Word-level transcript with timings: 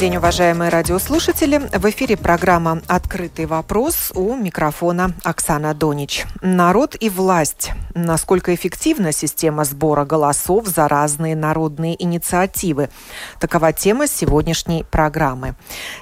День, 0.00 0.16
уважаемые 0.16 0.70
радиослушатели. 0.70 1.58
В 1.58 1.84
эфире 1.90 2.16
программа 2.16 2.80
«Открытый 2.86 3.44
вопрос» 3.44 4.12
у 4.14 4.34
микрофона 4.34 5.12
Оксана 5.24 5.74
Донич. 5.74 6.24
Народ 6.40 6.96
и 6.98 7.10
власть. 7.10 7.72
Насколько 7.94 8.54
эффективна 8.54 9.12
система 9.12 9.64
сбора 9.64 10.06
голосов 10.06 10.66
за 10.66 10.88
разные 10.88 11.36
народные 11.36 12.02
инициативы? 12.02 12.88
Такова 13.40 13.74
тема 13.74 14.06
сегодняшней 14.06 14.84
программы. 14.84 15.54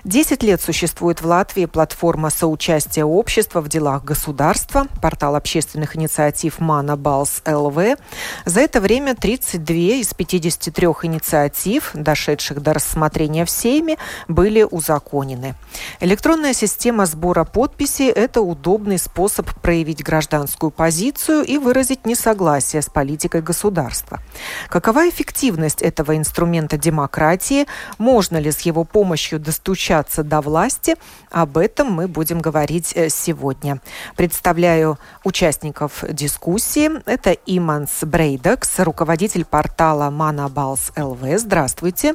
Десять 0.05 0.45
лет 0.45 0.61
существует 0.61 1.21
в 1.21 1.27
Латвии 1.27 1.65
платформа 1.65 2.31
соучастия 2.31 3.05
общества 3.05 3.61
в 3.61 3.69
делах 3.69 4.05
государства, 4.05 4.87
портал 5.03 5.35
общественных 5.35 5.97
инициатив 5.97 6.61
«Мана 6.61 6.97
Балс 6.97 7.43
ЛВ». 7.45 7.99
За 8.45 8.61
это 8.61 8.81
время 8.81 9.17
32 9.17 9.75
из 9.75 10.15
53 10.15 10.87
инициатив, 11.03 11.91
дошедших 11.95 12.63
до 12.63 12.75
рассмотрения 12.75 13.45
в 13.45 13.51
Сейме, 13.51 13.88
ими 13.89 13.99
были 14.29 14.63
узаконены. 14.63 15.55
Электронная 16.01 16.53
система 16.53 17.07
сбора 17.07 17.45
подписей– 17.45 18.09
это 18.15 18.41
удобный 18.41 18.99
способ 18.99 19.51
проявить 19.61 20.05
гражданскую 20.05 20.71
позицию 20.71 21.45
и 21.45 21.59
выразить 21.59 22.07
несогласие 22.07 22.83
с 22.83 22.87
политикой 22.87 23.43
государства. 23.43 24.21
Какова 24.69 25.09
эффективность 25.09 25.83
этого 25.83 26.17
инструмента 26.17 26.77
демократии? 26.77 27.67
Можно 27.99 28.39
ли 28.39 28.51
с 28.51 28.61
его 28.61 28.85
помощью 28.85 29.39
достучаться 29.39 30.23
до 30.23 30.41
власти? 30.41 30.97
Об 31.31 31.59
этом 31.59 31.93
мы 31.93 32.09
будем 32.09 32.41
говорить 32.41 32.93
э, 32.95 33.09
сегодня. 33.09 33.81
Представляю 34.17 34.99
участников 35.25 36.05
дискуссии. 36.09 36.91
Это 37.07 37.33
Иманс 37.47 38.03
Брейдекс, 38.03 38.79
руководитель 38.81 39.45
портала 39.45 40.11
Манабалс 40.11 40.93
ЛВ. 40.97 41.21
Здравствуйте. 41.39 42.15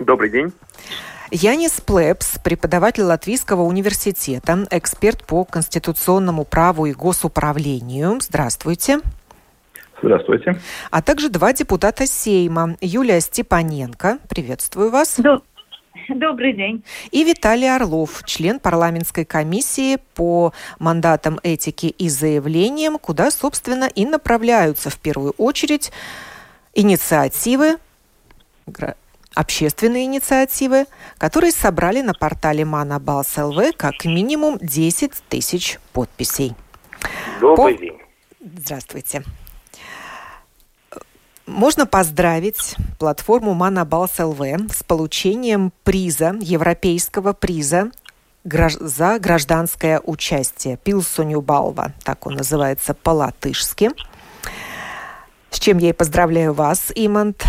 Добрый 0.00 0.30
день. 0.30 0.50
Янис 1.30 1.80
Плебс, 1.82 2.38
преподаватель 2.42 3.02
Латвийского 3.02 3.62
университета, 3.62 4.66
эксперт 4.70 5.24
по 5.26 5.44
конституционному 5.44 6.44
праву 6.44 6.86
и 6.86 6.94
госуправлению. 6.94 8.18
Здравствуйте. 8.20 9.00
Здравствуйте. 10.02 10.58
А 10.90 11.02
также 11.02 11.28
два 11.28 11.52
депутата 11.52 12.06
Сейма. 12.06 12.76
Юлия 12.80 13.20
Степаненко, 13.20 14.18
приветствую 14.28 14.90
вас. 14.90 15.20
Добрый 16.08 16.54
день. 16.54 16.82
И 17.10 17.22
Виталий 17.22 17.68
Орлов, 17.68 18.22
член 18.24 18.58
парламентской 18.58 19.26
комиссии 19.26 19.98
по 20.14 20.54
мандатам 20.78 21.38
этики 21.42 21.86
и 21.86 22.08
заявлениям, 22.08 22.98
куда, 22.98 23.30
собственно, 23.30 23.84
и 23.84 24.06
направляются 24.06 24.88
в 24.88 24.98
первую 24.98 25.34
очередь 25.36 25.92
инициативы 26.72 27.76
общественные 29.34 30.04
инициативы, 30.04 30.86
которые 31.18 31.52
собрали 31.52 32.00
на 32.00 32.14
портале 32.14 32.64
ЛВ 33.36 33.76
как 33.76 34.04
минимум 34.04 34.58
10 34.60 35.12
тысяч 35.28 35.78
подписей. 35.92 36.54
Добрый 37.40 37.74
По... 37.74 37.80
день. 37.80 37.98
Здравствуйте. 38.40 39.22
Можно 41.46 41.84
поздравить 41.84 42.76
платформу 42.98 43.54
ЛВ 44.18 44.40
с 44.72 44.82
получением 44.84 45.72
приза, 45.82 46.36
европейского 46.40 47.32
приза 47.32 47.90
за 48.44 49.18
гражданское 49.18 50.00
участие. 50.04 50.76
Пилсуню 50.76 51.40
Балва, 51.40 51.92
так 52.04 52.26
он 52.26 52.34
называется 52.34 52.94
по-латышски. 52.94 53.90
С 55.50 55.58
чем 55.58 55.78
я 55.78 55.90
и 55.90 55.92
поздравляю 55.92 56.54
вас, 56.54 56.92
Имант. 56.94 57.44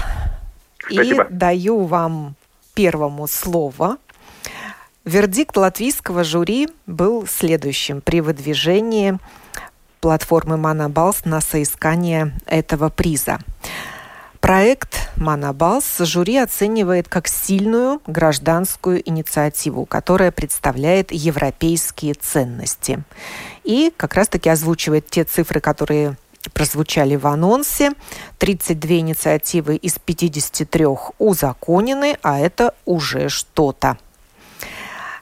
Спасибо. 0.91 1.23
И 1.23 1.33
даю 1.33 1.81
вам 1.85 2.35
первому 2.73 3.27
слово. 3.27 3.97
Вердикт 5.03 5.57
латвийского 5.57 6.23
жюри 6.23 6.69
был 6.85 7.25
следующим 7.27 8.01
при 8.01 8.21
выдвижении 8.21 9.17
платформы 9.99 10.57
Манабалс 10.57 11.25
на 11.25 11.41
соискание 11.41 12.33
этого 12.45 12.89
приза. 12.89 13.39
Проект 14.41 15.11
Манабалс 15.17 15.99
жюри 15.99 16.37
оценивает 16.37 17.07
как 17.07 17.27
сильную 17.27 18.01
гражданскую 18.07 19.07
инициативу, 19.07 19.85
которая 19.85 20.31
представляет 20.31 21.11
европейские 21.11 22.15
ценности. 22.15 23.03
И 23.63 23.93
как 23.95 24.15
раз-таки 24.15 24.49
озвучивает 24.49 25.07
те 25.07 25.23
цифры, 25.23 25.59
которые 25.59 26.17
прозвучали 26.53 27.15
в 27.15 27.27
анонсе. 27.27 27.93
32 28.37 28.95
инициативы 28.95 29.75
из 29.75 29.99
53 29.99 30.85
узаконены, 31.19 32.17
а 32.21 32.39
это 32.39 32.73
уже 32.85 33.29
что-то. 33.29 33.97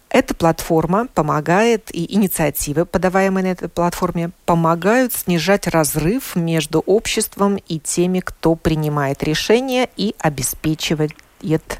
Эта 0.09 0.33
платформа 0.33 1.07
помогает, 1.13 1.93
и 1.93 2.15
инициативы, 2.15 2.85
подаваемые 2.85 3.43
на 3.43 3.51
этой 3.51 3.69
платформе, 3.69 4.31
помогают 4.45 5.13
снижать 5.13 5.67
разрыв 5.67 6.35
между 6.35 6.79
обществом 6.79 7.57
и 7.57 7.79
теми, 7.79 8.19
кто 8.19 8.55
принимает 8.55 9.23
решения 9.23 9.87
и 9.97 10.15
обеспечивает 10.19 11.13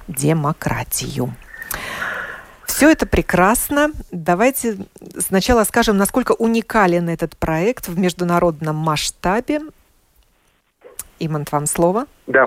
демократию. 0.07 1.33
Все 2.69 2.91
это 2.91 3.07
прекрасно. 3.07 3.91
Давайте 4.11 4.77
сначала 5.17 5.63
скажем, 5.63 5.97
насколько 5.97 6.33
уникален 6.33 7.09
этот 7.09 7.35
проект 7.35 7.87
в 7.87 7.97
международном 7.97 8.75
масштабе. 8.75 9.61
Имант, 11.17 11.51
вам 11.51 11.65
слово. 11.65 12.05
Да. 12.27 12.45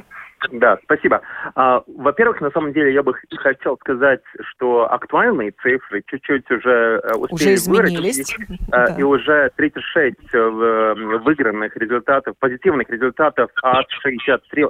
Да, 0.51 0.79
спасибо. 0.85 1.23
А, 1.55 1.83
во-первых, 1.87 2.41
на 2.41 2.51
самом 2.51 2.73
деле 2.73 2.93
я 2.93 3.03
бы 3.03 3.15
хотел 3.37 3.77
сказать, 3.79 4.21
что 4.41 4.93
актуальные 4.93 5.53
цифры 5.63 6.03
чуть-чуть 6.07 6.51
уже 6.51 7.01
э, 7.03 7.15
успели 7.15 7.35
уже 7.35 7.55
изменились. 7.55 8.37
Вырасти, 8.39 8.59
да. 8.69 8.97
и 8.99 9.03
уже 9.03 9.51
36 9.57 10.17
выигранных 10.33 11.77
результатов, 11.77 12.37
позитивных 12.39 12.89
результатов 12.91 13.51
от 13.63 13.87
63. 14.03 14.67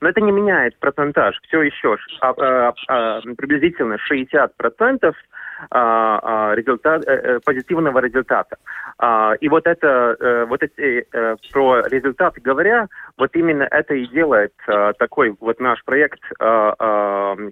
Но 0.00 0.08
это 0.08 0.20
не 0.20 0.32
меняет 0.32 0.78
процентаж. 0.78 1.38
Все 1.46 1.62
еще 1.62 1.96
а, 2.20 2.34
а, 2.36 2.74
а, 2.88 3.20
приблизительно 3.36 3.98
60 3.98 4.56
процентов 4.56 5.14
а, 5.16 5.16
а, 5.16 5.36
результат, 5.70 7.04
э, 7.06 7.12
э, 7.12 7.40
позитивного 7.44 7.98
результата. 8.00 8.56
А, 8.98 9.34
и 9.40 9.48
вот 9.48 9.66
это, 9.66 10.46
вот 10.48 10.62
эти, 10.62 11.06
про 11.52 11.82
результаты 11.82 12.40
говоря, 12.40 12.86
вот 13.18 13.34
именно 13.34 13.64
это 13.70 13.94
и 13.94 14.06
делает 14.06 14.52
такой 14.98 15.34
вот 15.40 15.60
наш 15.60 15.84
проект 15.84 16.20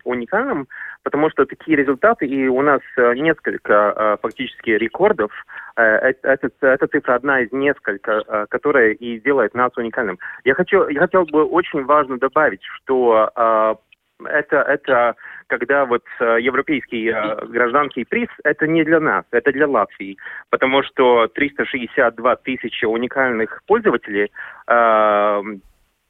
уникальным, 0.05 0.69
потому 1.03 1.31
что 1.31 1.45
такие 1.45 1.77
результаты, 1.77 2.27
и 2.27 2.49
у 2.49 2.63
нас 2.63 2.81
несколько 2.97 4.19
фактически 4.23 4.71
рекордов 4.71 5.33
эта, 5.77 6.51
эта 6.61 6.87
цифра 6.87 7.15
одна 7.15 7.41
из 7.41 7.53
несколько, 7.53 8.47
которая 8.49 8.93
и 8.93 9.21
делает 9.21 9.55
нас 9.55 9.77
уникальным. 9.77 10.19
Я 10.45 10.55
хочу, 10.55 10.89
я 10.89 11.01
хотел 11.01 11.25
бы 11.25 11.45
очень 11.45 11.85
важно 11.85 12.19
добавить, 12.19 12.63
что 12.63 13.79
это, 14.25 14.57
это 14.63 15.17
когда 15.47 15.85
вот 15.85 16.05
э, 16.21 16.39
европейский 16.41 17.09
э, 17.09 17.47
гражданский 17.47 18.05
приз, 18.05 18.29
это 18.45 18.67
не 18.67 18.85
для 18.85 19.01
нас, 19.01 19.25
это 19.31 19.53
для 19.53 19.67
Латвии, 19.67 20.17
потому 20.51 20.83
что 20.83 21.29
362 21.29 22.37
тысячи 22.37 22.85
уникальных 22.85 23.63
пользователей, 23.67 24.31
э, 24.69 25.43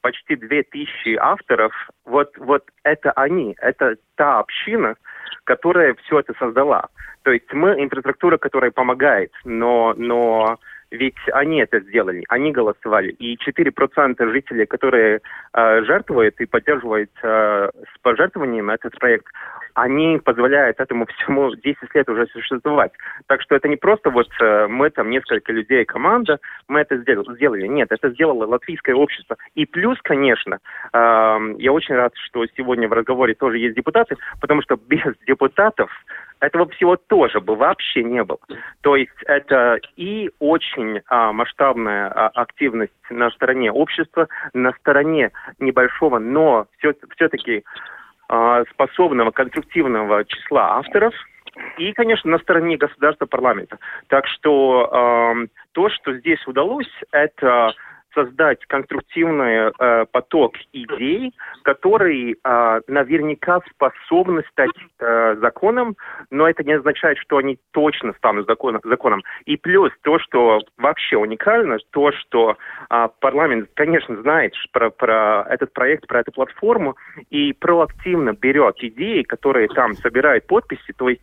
почти 0.03 0.37
2000 0.37 1.17
авторов, 1.17 1.73
вот, 2.05 2.37
вот 2.37 2.65
это 2.83 3.13
они, 3.13 3.57
это 3.59 3.97
та 4.17 4.39
община, 4.39 4.97
которая 5.45 5.95
все 5.95 6.21
это 6.21 6.35
создала. 6.39 6.89
То 7.23 7.33
есть 7.33 7.51
мы 7.53 7.83
инфраструктура, 7.83 8.37
которая 8.37 8.71
помогает, 8.71 9.33
но, 9.45 9.95
но 9.97 10.59
ведь 10.91 11.17
они 11.33 11.61
это 11.61 11.81
сделали, 11.81 12.25
они 12.29 12.53
голосовали. 12.53 13.11
И 13.11 13.37
4% 13.37 14.33
жителей, 14.33 14.67
которые 14.67 15.21
э, 15.53 15.83
жертвуют 15.85 16.41
и 16.41 16.47
поддерживают 16.47 17.11
э, 17.23 17.71
с 17.73 17.99
пожертвованием 18.03 18.71
этот 18.71 18.99
проект, 18.99 19.27
они 19.75 20.19
позволяют 20.19 20.81
этому 20.81 21.07
всему 21.07 21.55
10 21.55 21.95
лет 21.95 22.09
уже 22.09 22.27
существовать. 22.29 22.93
Так 23.27 23.43
что 23.43 23.55
это 23.55 23.69
не 23.69 23.77
просто 23.77 24.11
вот 24.11 24.29
э, 24.41 24.67
мы 24.69 24.91
там 24.91 25.11
несколько 25.11 25.53
людей, 25.53 25.85
команда, 25.85 26.39
мы 26.69 26.81
это 26.81 26.97
сделали. 26.97 27.67
Нет, 27.67 27.89
это 27.91 28.11
сделало 28.11 28.47
латвийское 28.47 28.95
общество. 28.95 29.37
И 29.55 29.67
плюс, 29.67 29.99
конечно, 30.03 30.59
я 30.93 31.73
очень 31.73 31.95
рад, 31.95 32.13
что 32.17 32.45
сегодня 32.57 32.89
в 32.89 32.93
разговоре 32.93 33.35
тоже 33.35 33.59
есть 33.59 33.77
депутаты, 33.77 34.17
потому 34.41 34.63
что 34.63 34.77
без 34.89 35.15
депутатов 35.27 35.91
этого 36.41 36.69
всего 36.69 36.97
тоже 36.97 37.41
бы 37.41 37.57
вообще 37.57 38.05
не 38.05 38.23
было. 38.23 38.39
То 38.83 38.97
есть 38.97 39.13
это 39.27 39.79
и 39.97 40.31
очень 40.39 41.01
а, 41.07 41.33
масштабная 41.33 42.09
а, 42.09 42.29
активность 42.29 42.93
на 43.11 43.31
стороне 43.31 43.73
общества, 43.73 44.29
на 44.53 44.73
стороне 44.73 45.31
небольшого, 45.59 46.19
но 46.19 46.67
все, 46.79 46.95
все-таки 47.17 47.65
способного, 48.71 49.31
конструктивного 49.31 50.25
числа 50.25 50.79
авторов, 50.79 51.15
и, 51.79 51.93
конечно, 51.93 52.31
на 52.31 52.39
стороне 52.39 52.77
государства 52.77 53.27
парламента. 53.27 53.79
Так 54.09 54.27
что 54.27 54.91
э, 54.91 55.47
то, 55.73 55.89
что 55.89 56.15
здесь 56.15 56.45
удалось, 56.47 56.91
это 57.13 57.75
создать 58.15 58.65
конструктивный 58.67 59.73
э, 59.79 60.07
поток 60.11 60.55
идей, 60.73 61.33
которые 61.63 62.35
э, 62.35 62.81
наверняка 62.87 63.61
способны 63.71 64.43
стать 64.51 64.71
э, 65.01 65.37
законом, 65.41 65.97
но 66.31 66.49
это 66.49 66.65
не 66.65 66.75
означает, 66.75 67.19
что 67.19 67.39
они 67.39 67.59
точно 67.73 68.13
станут 68.15 68.47
закон, 68.47 68.81
законом. 68.85 69.23
И 69.45 69.57
плюс 69.57 69.93
то, 70.03 70.19
что 70.19 70.61
вообще 70.79 71.17
уникально, 71.17 71.79
то, 71.91 72.13
что 72.13 72.57
э, 72.91 73.09
парламент, 73.21 73.71
конечно, 73.75 74.21
знает 74.23 74.55
про, 74.73 74.91
про 74.91 75.47
этот 75.49 75.73
проект, 75.73 76.07
про 76.07 76.21
эту 76.21 76.33
платформу, 76.33 76.97
и 77.31 77.53
проактивно 77.53 78.33
берет 78.33 78.77
идеи, 78.79 79.23
которые 79.23 79.69
там 79.69 79.95
собирают 79.95 80.47
подписи, 80.47 80.93
то 80.97 81.09
есть 81.09 81.23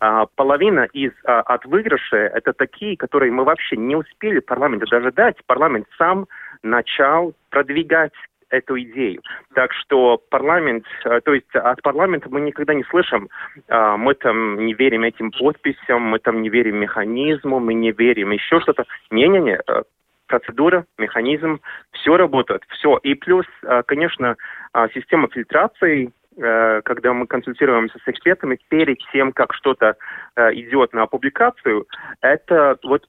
э, 0.00 0.24
половина 0.36 0.88
из 0.92 1.12
э, 1.24 1.28
от 1.28 1.64
выигрыша 1.66 2.16
это 2.16 2.52
такие, 2.52 2.96
которые 2.96 3.32
мы 3.32 3.44
вообще 3.44 3.76
не 3.76 3.96
успели 3.96 4.40
парламенту 4.40 4.86
даже 4.90 5.12
дать. 5.12 5.36
Парламент 5.46 5.86
сам 5.98 6.26
начал 6.62 7.34
продвигать 7.50 8.12
эту 8.52 8.78
идею. 8.80 9.22
Так 9.54 9.72
что 9.72 10.18
парламент, 10.30 10.84
э, 11.04 11.20
то 11.24 11.34
есть 11.34 11.52
от 11.54 11.82
парламента 11.82 12.28
мы 12.30 12.40
никогда 12.42 12.74
не 12.74 12.84
слышим, 12.84 13.28
э, 13.68 13.96
мы 13.96 14.14
там 14.14 14.64
не 14.66 14.74
верим 14.74 15.02
этим 15.02 15.32
подписям, 15.32 16.02
мы 16.02 16.18
там 16.18 16.42
не 16.42 16.50
верим 16.50 16.76
механизму, 16.76 17.58
мы 17.58 17.74
не 17.74 17.92
верим 17.92 18.30
еще 18.30 18.60
что-то. 18.60 18.84
Не-не-не, 19.10 19.58
э, 19.66 19.82
процедура, 20.26 20.84
механизм, 20.98 21.60
все 21.92 22.16
работает, 22.16 22.62
все. 22.68 22.98
И 23.02 23.14
плюс, 23.14 23.44
конечно, 23.86 24.36
система 24.94 25.28
фильтрации 25.28 26.10
когда 26.36 27.12
мы 27.12 27.26
консультируемся 27.26 27.98
с 27.98 28.08
экспертами 28.08 28.58
перед 28.68 28.98
тем, 29.12 29.32
как 29.32 29.54
что-то 29.54 29.96
э, 30.36 30.54
идет 30.54 30.92
на 30.92 31.06
публикацию, 31.06 31.86
это 32.20 32.78
вот 32.82 33.06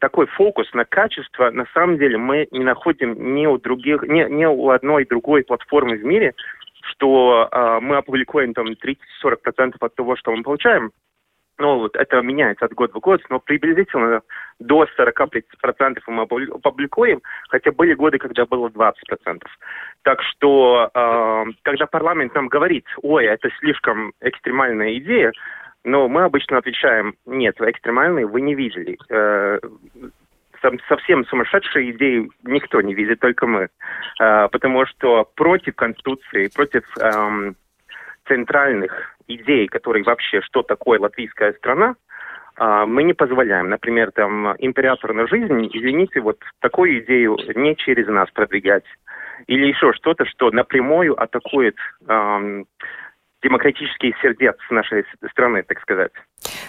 такой 0.00 0.26
фокус 0.26 0.72
на 0.74 0.84
качество, 0.84 1.50
на 1.50 1.66
самом 1.72 1.98
деле 1.98 2.18
мы 2.18 2.48
не 2.50 2.64
находим 2.64 3.34
ни 3.34 3.46
у 3.46 3.58
других, 3.58 4.02
ни, 4.02 4.22
ни 4.30 4.44
у 4.44 4.70
одной 4.70 5.06
другой 5.06 5.44
платформы 5.44 5.96
в 5.96 6.04
мире, 6.04 6.34
что 6.82 7.48
э, 7.50 7.78
мы 7.80 7.96
опубликуем 7.96 8.54
там 8.54 8.66
30-40% 8.68 9.76
от 9.78 9.94
того, 9.94 10.16
что 10.16 10.32
мы 10.32 10.42
получаем, 10.42 10.90
ну, 11.60 11.86
это 11.92 12.22
меняется 12.22 12.64
от 12.64 12.72
года 12.72 12.94
в 12.94 13.00
год, 13.00 13.20
но 13.28 13.38
приблизительно 13.38 14.22
до 14.58 14.86
40% 14.98 15.98
мы 16.06 16.22
опубликуем, 16.22 17.20
хотя 17.48 17.70
были 17.70 17.94
годы, 17.94 18.18
когда 18.18 18.46
было 18.46 18.68
20%. 18.68 18.92
Так 20.02 20.22
что, 20.22 20.90
э, 20.92 21.44
когда 21.62 21.86
парламент 21.86 22.34
нам 22.34 22.48
говорит, 22.48 22.86
ой, 23.02 23.26
это 23.26 23.50
слишком 23.60 24.12
экстремальная 24.20 24.96
идея, 24.96 25.32
но 25.84 26.08
мы 26.08 26.24
обычно 26.24 26.58
отвечаем, 26.58 27.14
нет, 27.26 27.56
экстремальные 27.60 28.26
вы 28.26 28.40
не 28.40 28.54
видели. 28.54 28.98
Э, 29.10 29.58
совсем 30.88 31.24
сумасшедшие 31.26 31.90
идеи 31.92 32.28
никто 32.42 32.80
не 32.80 32.94
видит, 32.94 33.20
только 33.20 33.46
мы. 33.46 33.68
Э, 34.20 34.48
потому 34.48 34.86
что 34.86 35.28
против 35.36 35.76
Конституции, 35.76 36.50
против 36.54 36.84
э, 36.98 37.52
центральных 38.30 38.92
идей, 39.26 39.66
которые 39.66 40.04
вообще, 40.04 40.40
что 40.42 40.62
такое 40.62 41.00
латвийская 41.00 41.52
страна, 41.54 41.96
а, 42.56 42.86
мы 42.86 43.02
не 43.02 43.12
позволяем. 43.12 43.68
Например, 43.68 44.12
там, 44.12 44.54
император 44.58 45.12
на 45.12 45.26
жизнь, 45.26 45.68
извините, 45.72 46.20
вот 46.20 46.38
такую 46.60 47.04
идею 47.04 47.36
не 47.54 47.76
через 47.76 48.06
нас 48.06 48.30
продвигать. 48.30 48.84
Или 49.46 49.66
еще 49.66 49.92
что-то, 49.94 50.26
что 50.26 50.50
напрямую 50.50 51.20
атакует 51.20 51.76
эм, 52.06 52.66
демократические 53.42 54.14
сердец 54.20 54.56
нашей 54.68 55.04
страны, 55.30 55.62
так 55.62 55.80
сказать. 55.80 56.12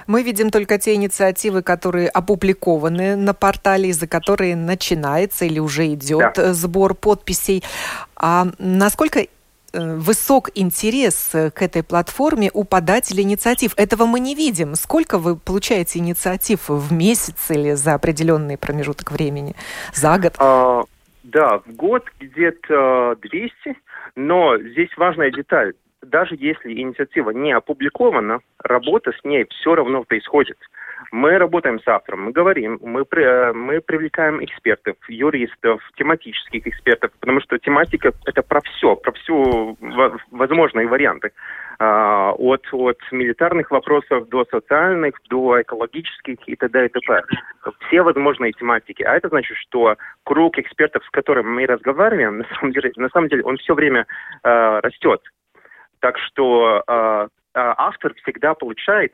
Мы 0.08 0.24
видим 0.24 0.50
только 0.50 0.78
те 0.78 0.96
инициативы, 0.96 1.62
которые 1.62 2.08
опубликованы 2.08 3.18
на 3.18 3.34
портале, 3.34 3.90
из-за 3.90 4.08
которые 4.08 4.56
начинается 4.56 5.46
или 5.46 5.60
уже 5.60 5.88
идет 5.88 6.34
да. 6.36 6.54
сбор 6.54 6.96
подписей. 6.96 7.64
А 8.16 8.46
насколько 8.58 9.28
высок 9.74 10.50
интерес 10.56 11.34
э, 11.34 11.52
к 11.52 11.62
этой 11.62 11.84
платформе 11.84 12.50
у 12.54 12.64
подателей 12.64 13.24
инициатив. 13.24 13.74
Этого 13.78 14.06
мы 14.06 14.20
не 14.20 14.36
видим. 14.36 14.76
Сколько 14.76 15.18
вы 15.18 15.36
получаете 15.36 16.00
инициатив 16.00 16.70
в 16.70 16.94
месяц 16.94 17.52
или 17.52 17.74
за 17.74 17.94
определенный 17.94 18.58
промежуток 18.58 19.12
времени? 19.12 19.56
За 19.94 20.18
год? 20.18 20.34
А, 20.40 20.84
да, 21.24 21.60
в 21.60 21.76
год 21.76 22.06
где-то 22.20 23.16
200, 23.22 23.54
но 24.16 24.58
здесь 24.58 24.90
важная 24.98 25.32
деталь. 25.32 25.74
Даже 26.02 26.36
если 26.36 26.74
инициатива 26.74 27.30
не 27.30 27.52
опубликована, 27.52 28.40
работа 28.64 29.12
с 29.12 29.24
ней 29.24 29.46
все 29.50 29.76
равно 29.76 30.04
происходит. 30.04 30.58
Мы 31.12 31.38
работаем 31.38 31.82
с 31.82 31.88
автором, 31.88 32.24
мы 32.24 32.32
говорим, 32.32 32.80
мы, 32.82 33.04
при, 33.04 33.52
мы 33.54 33.82
привлекаем 33.82 34.42
экспертов, 34.44 34.96
юристов, 35.10 35.82
тематических 35.98 36.66
экспертов, 36.66 37.12
потому 37.20 37.42
что 37.42 37.60
тематика– 37.60 38.14
это 38.26 38.42
про 38.42 38.62
все, 38.62 38.96
про 38.96 39.12
все 39.12 39.76
возможные 40.32 40.88
варианты. 40.88 41.32
А, 41.80 42.32
от, 42.32 42.66
от 42.72 43.00
милитарных 43.12 43.72
вопросов 43.72 44.30
до 44.30 44.46
социальных, 44.46 45.16
до 45.30 45.62
экологических 45.62 46.38
и 46.48 46.56
т.д. 46.56 46.86
и 46.86 46.90
т.п. 46.90 47.24
Все 47.88 48.04
возможные 48.04 48.54
тематики. 48.54 49.04
А 49.04 49.18
это 49.18 49.28
значит, 49.28 49.58
что 49.58 49.98
круг 50.24 50.60
экспертов, 50.60 51.04
с 51.04 51.10
которыми 51.10 51.48
мы 51.48 51.66
разговариваем, 51.66 52.38
на 52.38 52.46
самом 52.56 52.72
деле, 52.72 52.92
на 52.96 53.10
самом 53.10 53.28
деле 53.28 53.44
он 53.44 53.58
все 53.58 53.74
время 53.74 54.06
э, 54.44 54.80
растет. 54.80 55.22
Так 56.00 56.18
что 56.20 56.84
э, 56.88 57.28
автор 57.54 58.14
всегда 58.22 58.54
получает 58.54 59.14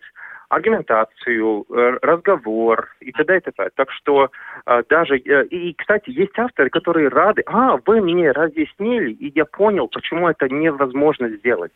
аргументацию, 0.50 1.66
э, 1.70 1.98
разговор 2.01 2.89
и 3.00 3.12
т.д. 3.12 3.38
и 3.38 3.39
т.п. 3.42 3.70
Так 3.75 3.92
что 3.92 4.30
э, 4.66 4.84
даже... 4.89 5.18
Э, 5.18 5.46
и, 5.46 5.74
кстати, 5.74 6.10
есть 6.10 6.38
авторы, 6.39 6.70
которые 6.70 7.10
рады, 7.10 7.44
а, 7.46 7.77
вы 7.86 8.01
мне 8.01 8.32
разъяснили, 8.32 9.12
и 9.12 9.32
я 9.36 9.46
понял, 9.46 9.88
почему 9.88 10.30
это 10.30 10.48
невозможно 10.48 11.30
сделать. 11.30 11.72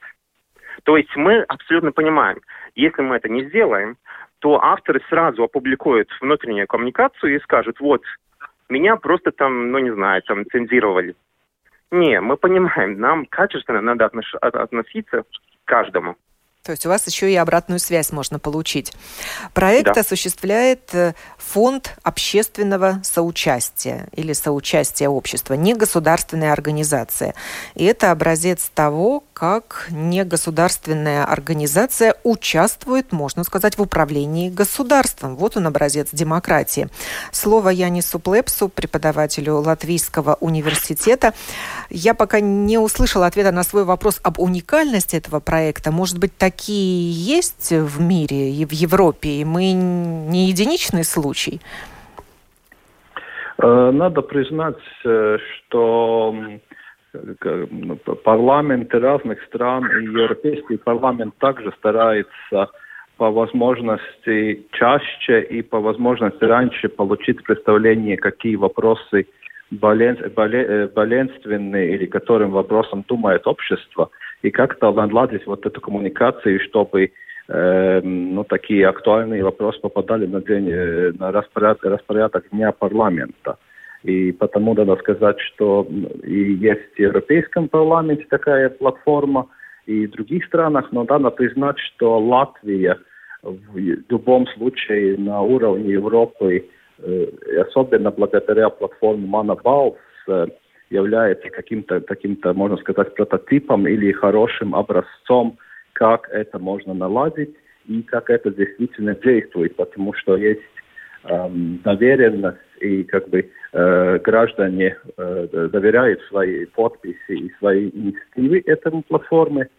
То 0.84 0.98
есть 0.98 1.16
мы 1.16 1.42
абсолютно 1.42 1.92
понимаем, 1.92 2.40
если 2.76 3.02
мы 3.02 3.18
это 3.18 3.30
не 3.30 3.44
сделаем, 3.50 3.98
то 4.40 4.64
авторы 4.64 5.02
сразу 5.10 5.44
опубликуют 5.44 6.10
внутреннюю 6.22 6.68
коммуникацию 6.68 7.36
и 7.36 7.40
скажут, 7.40 7.80
вот, 7.80 8.02
меня 8.70 8.96
просто 8.96 9.32
там, 9.32 9.72
ну 9.72 9.80
не 9.80 9.94
знаю, 9.94 10.22
там 10.24 10.46
цензировали. 10.46 11.16
Не, 11.92 12.22
мы 12.22 12.38
понимаем, 12.38 13.00
нам 13.00 13.26
качественно 13.26 13.82
надо 13.82 14.10
относиться 14.42 15.24
к 15.24 15.26
каждому. 15.66 16.16
То 16.64 16.74
есть 16.74 16.86
у 16.86 16.90
вас 16.90 17.08
еще 17.08 17.32
и 17.32 17.36
обратную 17.36 17.80
связь 17.80 18.12
можно 18.12 18.38
получить. 18.38 18.94
Проект 19.56 19.96
да. 19.96 20.02
осуществляет 20.02 20.94
э, 20.94 21.16
фонд 21.40 21.96
общественного 22.04 23.02
соучастия 23.04 24.08
или 24.12 24.34
соучастия 24.34 25.10
общества, 25.10 25.56
не 25.56 25.74
государственная 25.74 26.54
организация. 26.54 27.34
И 27.74 27.84
это 27.86 28.12
образец 28.12 28.70
того, 28.76 29.24
как 29.34 29.88
негосударственная 29.90 31.26
организация 31.26 32.14
участвует, 32.24 33.12
можно 33.12 33.44
сказать, 33.44 33.80
в 33.80 33.82
управлении 33.82 34.52
государством. 34.52 35.38
Вот 35.38 35.58
он 35.58 35.66
образец 35.66 36.10
демократии. 36.12 36.90
Слово 37.32 37.70
Янису 37.70 38.20
Плепсу, 38.20 38.70
преподавателю 38.70 39.56
Латвийского 39.62 40.38
университета. 40.42 41.34
Я 41.90 42.14
пока 42.14 42.40
не 42.40 42.78
услышала 42.78 43.26
ответа 43.26 43.52
на 43.52 43.64
свой 43.64 43.84
вопрос 43.84 44.20
об 44.22 44.40
уникальности 44.40 45.16
этого 45.16 45.40
проекта. 45.40 45.92
Может 45.92 46.20
быть, 46.20 46.38
такие 46.38 46.51
есть 46.60 47.72
в 47.72 48.02
мире 48.02 48.52
и 48.52 48.66
в 48.66 48.72
Европе, 48.72 49.30
и 49.42 49.46
мы 49.46 49.72
не 49.74 50.48
единичный 50.50 51.04
случай? 51.04 51.60
Э, 53.58 53.92
надо 53.92 54.22
признать, 54.22 54.84
э, 55.06 55.38
что 55.38 56.36
парламенты 58.24 59.00
разных 59.00 59.44
стран 59.44 59.86
и 59.86 60.04
Европейский 60.06 60.78
парламент 60.78 61.36
также 61.40 61.72
старается 61.78 62.70
по 63.18 63.30
возможности 63.30 64.66
чаще 64.72 65.42
и 65.42 65.62
по 65.62 65.80
возможности 65.80 66.44
раньше 66.44 66.90
получить 66.90 67.44
представление, 67.44 68.18
какие 68.18 68.56
вопросы 68.56 69.28
болен, 69.70 70.18
боле, 70.36 70.88
болезненные 70.88 71.96
или 71.96 72.06
которым 72.06 72.52
вопросом 72.52 73.04
думает 73.08 73.46
общество, 73.46 74.10
и 74.42 74.52
как-то 74.52 74.92
наладить 74.92 75.46
вот 75.46 75.66
эту 75.66 75.82
коммуникацию, 75.82 76.60
чтобы 76.60 77.12
э, 77.48 78.02
ну, 78.02 78.44
такие 78.44 78.88
актуальные 78.88 79.44
вопросы 79.44 79.80
попадали 79.80 80.26
на, 80.26 80.42
день, 80.42 80.70
э, 80.70 81.12
на 81.18 81.32
распорядок, 81.32 81.84
распорядок 81.84 82.50
дня 82.52 82.72
парламента. 82.72 83.58
И 84.04 84.32
потому 84.32 84.74
надо 84.74 84.96
сказать, 84.98 85.40
что 85.40 85.88
и 86.24 86.54
есть 86.54 86.96
в 86.96 87.00
Европейском 87.00 87.70
парламенте 87.70 88.26
такая 88.30 88.70
платформа, 88.70 89.48
и 89.86 90.08
в 90.08 90.12
других 90.12 90.46
странах, 90.46 90.92
но 90.92 91.04
надо 91.04 91.30
признать, 91.32 91.78
что 91.80 92.20
Латвия 92.20 92.98
в 93.44 93.78
любом 93.78 94.48
случае 94.48 95.18
на 95.18 95.42
уровне 95.42 95.94
Европы, 95.94 96.68
э, 97.00 97.26
особенно 97.70 98.12
благодаря 98.12 98.70
платформе 98.70 99.26
Манабалс, 99.28 99.98
является 100.92 101.50
каким-то, 101.50 102.02
таким-то, 102.02 102.54
можно 102.54 102.78
сказать, 102.78 103.16
прототипом 103.16 103.88
или 103.88 104.12
хорошим 104.12 104.76
образцом, 104.76 105.58
как 105.94 106.30
это 106.30 106.60
можно 106.60 106.94
наладить 106.94 107.56
и 107.88 108.02
как 108.04 108.30
это 108.30 108.52
действительно 108.52 109.16
действует, 109.16 109.76
потому 109.76 110.14
что 110.14 110.38
есть 110.38 110.62
эм, 111.24 111.82
доверенность 111.84 112.60
и 112.82 113.04
как 113.04 113.30
бы 113.30 113.50
э, 113.74 114.20
граждане 114.20 114.98
э, 115.18 115.48
доверяют 115.72 116.22
свои 116.24 116.66
подписи 116.66 117.16
и 117.30 117.54
свои 117.60 117.90
инициативы 117.90 118.62
этому 118.66 119.04
платформе. 119.04 119.70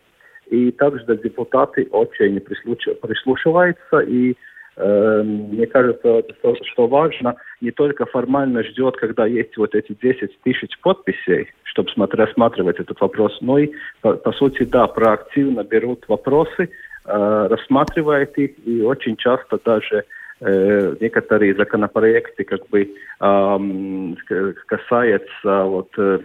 И 0.50 0.70
также 0.72 1.04
депутаты 1.22 1.88
очень 1.92 2.40
прислушиваются 2.40 4.00
и 4.00 4.34
мне 4.76 5.66
кажется, 5.66 6.22
что, 6.62 6.86
важно, 6.86 7.36
не 7.60 7.70
только 7.70 8.06
формально 8.06 8.62
ждет, 8.62 8.96
когда 8.96 9.26
есть 9.26 9.56
вот 9.56 9.74
эти 9.74 9.96
10 10.00 10.40
тысяч 10.42 10.78
подписей, 10.80 11.48
чтобы 11.64 11.90
рассматривать 11.96 12.80
этот 12.80 13.00
вопрос, 13.00 13.36
но 13.40 13.58
и, 13.58 13.70
по, 14.00 14.14
по 14.14 14.32
сути, 14.32 14.64
да, 14.64 14.86
проактивно 14.86 15.62
берут 15.62 16.04
вопросы, 16.08 16.70
э, 17.04 17.46
рассматривают 17.50 18.36
их 18.38 18.52
и 18.66 18.80
очень 18.80 19.16
часто 19.16 19.58
даже 19.62 20.04
Э, 20.44 20.96
некоторые 21.00 21.54
законопроекты 21.54 22.42
как 22.42 22.68
бы 22.68 22.82
э, 23.20 24.54
касаются 24.66 25.64
вот 25.64 25.90
э, 25.96 26.18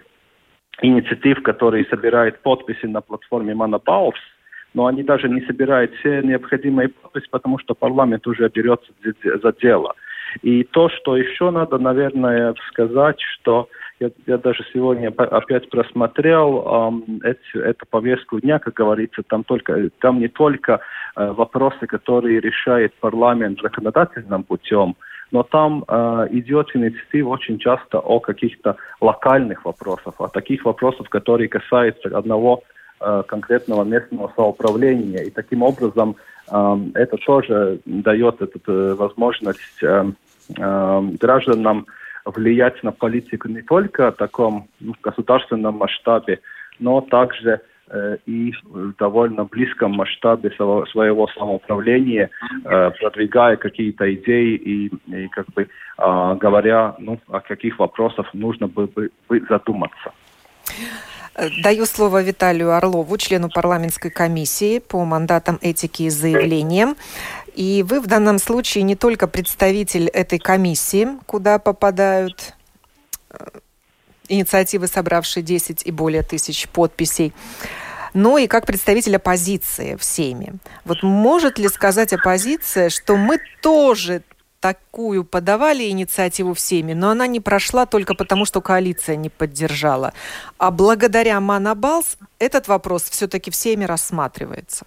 инициатив, 0.81 1.43
которые 1.43 1.85
собирают 1.85 2.39
подписи 2.39 2.87
на 2.87 3.01
платформе 3.01 3.53
Манабаус, 3.53 4.15
но 4.77 4.85
они 4.85 5.01
даже 5.01 5.27
не 5.27 5.41
собирают 5.41 5.91
все 5.95 6.21
необходимые 6.21 6.89
подписи, 6.89 7.27
потому 7.31 7.57
что 7.57 7.73
парламент 7.73 8.27
уже 8.27 8.47
берется 8.47 8.91
за 9.43 9.51
дело. 9.53 9.95
И 10.43 10.63
то, 10.63 10.87
что 10.89 11.17
еще 11.17 11.49
надо, 11.49 11.79
наверное, 11.79 12.53
сказать, 12.69 13.19
что 13.19 13.69
я, 13.99 14.11
я 14.27 14.37
даже 14.37 14.63
сегодня 14.71 15.07
опять 15.07 15.67
просмотрел 15.71 17.01
э, 17.23 17.31
эти, 17.31 17.57
эту 17.57 17.87
повестку 17.89 18.39
дня, 18.39 18.59
как 18.59 18.75
говорится, 18.75 19.23
там 19.27 19.43
только 19.43 19.89
там 19.99 20.19
не 20.19 20.27
только 20.27 20.79
э, 21.15 21.31
вопросы, 21.31 21.87
которые 21.87 22.39
решает 22.39 22.93
парламент 22.99 23.59
законодательным 23.59 24.43
путем, 24.43 24.95
но 25.31 25.41
там 25.41 25.85
э, 25.87 26.27
идет 26.33 26.67
инициатива 26.75 27.29
очень 27.29 27.57
часто 27.57 27.97
о 27.97 28.19
каких-то 28.19 28.75
локальных 29.01 29.65
вопросах, 29.65 30.13
о 30.19 30.27
таких 30.27 30.65
вопросах, 30.65 31.09
которые 31.09 31.49
касаются 31.49 32.15
одного 32.15 32.61
конкретного 32.99 33.83
местного 33.83 34.31
самоуправления. 34.35 35.23
И 35.23 35.29
таким 35.29 35.63
образом 35.63 36.15
э, 36.49 36.77
это 36.95 37.17
тоже 37.17 37.79
дает 37.85 38.41
эту 38.41 38.59
э, 38.67 38.93
возможность 38.95 39.83
э, 39.83 40.11
э, 40.57 41.01
гражданам 41.19 41.85
влиять 42.25 42.83
на 42.83 42.91
политику 42.91 43.47
не 43.47 43.61
только 43.61 44.11
в 44.11 44.15
таком 44.15 44.67
ну, 44.79 44.93
государственном 45.01 45.75
масштабе, 45.75 46.39
но 46.79 47.01
также 47.01 47.61
э, 47.89 48.17
и 48.25 48.53
в 48.63 48.95
довольно 48.97 49.45
близком 49.45 49.91
масштабе 49.91 50.51
своего, 50.51 51.27
самоуправления, 51.27 52.29
э, 52.65 52.91
продвигая 52.99 53.55
какие-то 53.55 54.13
идеи 54.15 54.55
и, 54.55 54.87
и 54.87 55.27
как 55.29 55.47
бы 55.53 55.63
э, 55.63 55.67
говоря, 56.39 56.95
ну, 56.99 57.19
о 57.27 57.39
каких 57.39 57.79
вопросах 57.79 58.33
нужно 58.33 58.67
бы, 58.67 58.89
бы 59.29 59.43
задуматься. 59.49 60.11
Даю 61.37 61.85
слово 61.85 62.23
Виталию 62.23 62.75
Орлову, 62.75 63.15
члену 63.17 63.49
парламентской 63.49 64.09
комиссии 64.09 64.79
по 64.79 65.05
мандатам 65.05 65.59
этики 65.61 66.03
и 66.03 66.09
заявлениям. 66.09 66.97
И 67.53 67.85
вы 67.87 68.01
в 68.01 68.07
данном 68.07 68.39
случае 68.39 68.83
не 68.83 68.95
только 68.95 69.27
представитель 69.27 70.07
этой 70.07 70.39
комиссии, 70.39 71.07
куда 71.27 71.59
попадают 71.59 72.55
э, 73.29 73.37
инициативы, 74.29 74.87
собравшие 74.87 75.43
10 75.43 75.85
и 75.85 75.91
более 75.91 76.23
тысяч 76.23 76.67
подписей, 76.69 77.33
но 78.15 78.39
и 78.39 78.47
как 78.47 78.65
представитель 78.65 79.17
оппозиции 79.17 79.95
в 79.95 80.03
Сейме. 80.03 80.55
Вот 80.85 81.03
может 81.03 81.59
ли 81.59 81.67
сказать 81.67 82.13
оппозиция, 82.13 82.89
что 82.89 83.15
мы 83.15 83.37
тоже 83.61 84.23
такую 84.59 85.23
подавали 85.23 85.89
инициативу 85.89 86.53
в 86.53 86.59
Сейме, 86.59 86.95
но 86.95 87.09
она 87.09 87.27
не 87.27 87.39
прошла 87.39 87.85
только 87.85 88.15
потому, 88.15 88.45
что 88.45 88.61
коалиция 88.61 89.15
не 89.15 89.29
поддержала. 89.29 90.13
А 90.57 90.71
благодаря 90.71 91.39
Манабалс 91.39 92.17
этот 92.39 92.67
вопрос 92.67 93.03
все-таки 93.03 93.51
в 93.51 93.55
Сейме 93.55 93.85
рассматривается. 93.85 94.85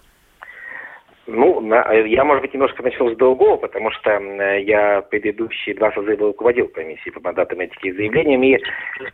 Ну, 1.33 1.61
я, 1.63 2.25
может 2.25 2.41
быть, 2.41 2.53
немножко 2.53 2.83
начал 2.83 3.09
с 3.09 3.15
другого, 3.15 3.55
потому 3.55 3.91
что 3.91 4.09
я 4.57 5.01
предыдущие 5.03 5.75
два 5.75 5.91
созыва 5.93 6.27
руководил 6.27 6.67
комиссией 6.67 7.13
по 7.13 7.21
мандатам 7.21 7.59
этики 7.61 7.87
и 7.87 7.91
заявлениям, 7.93 8.43
и, 8.43 8.57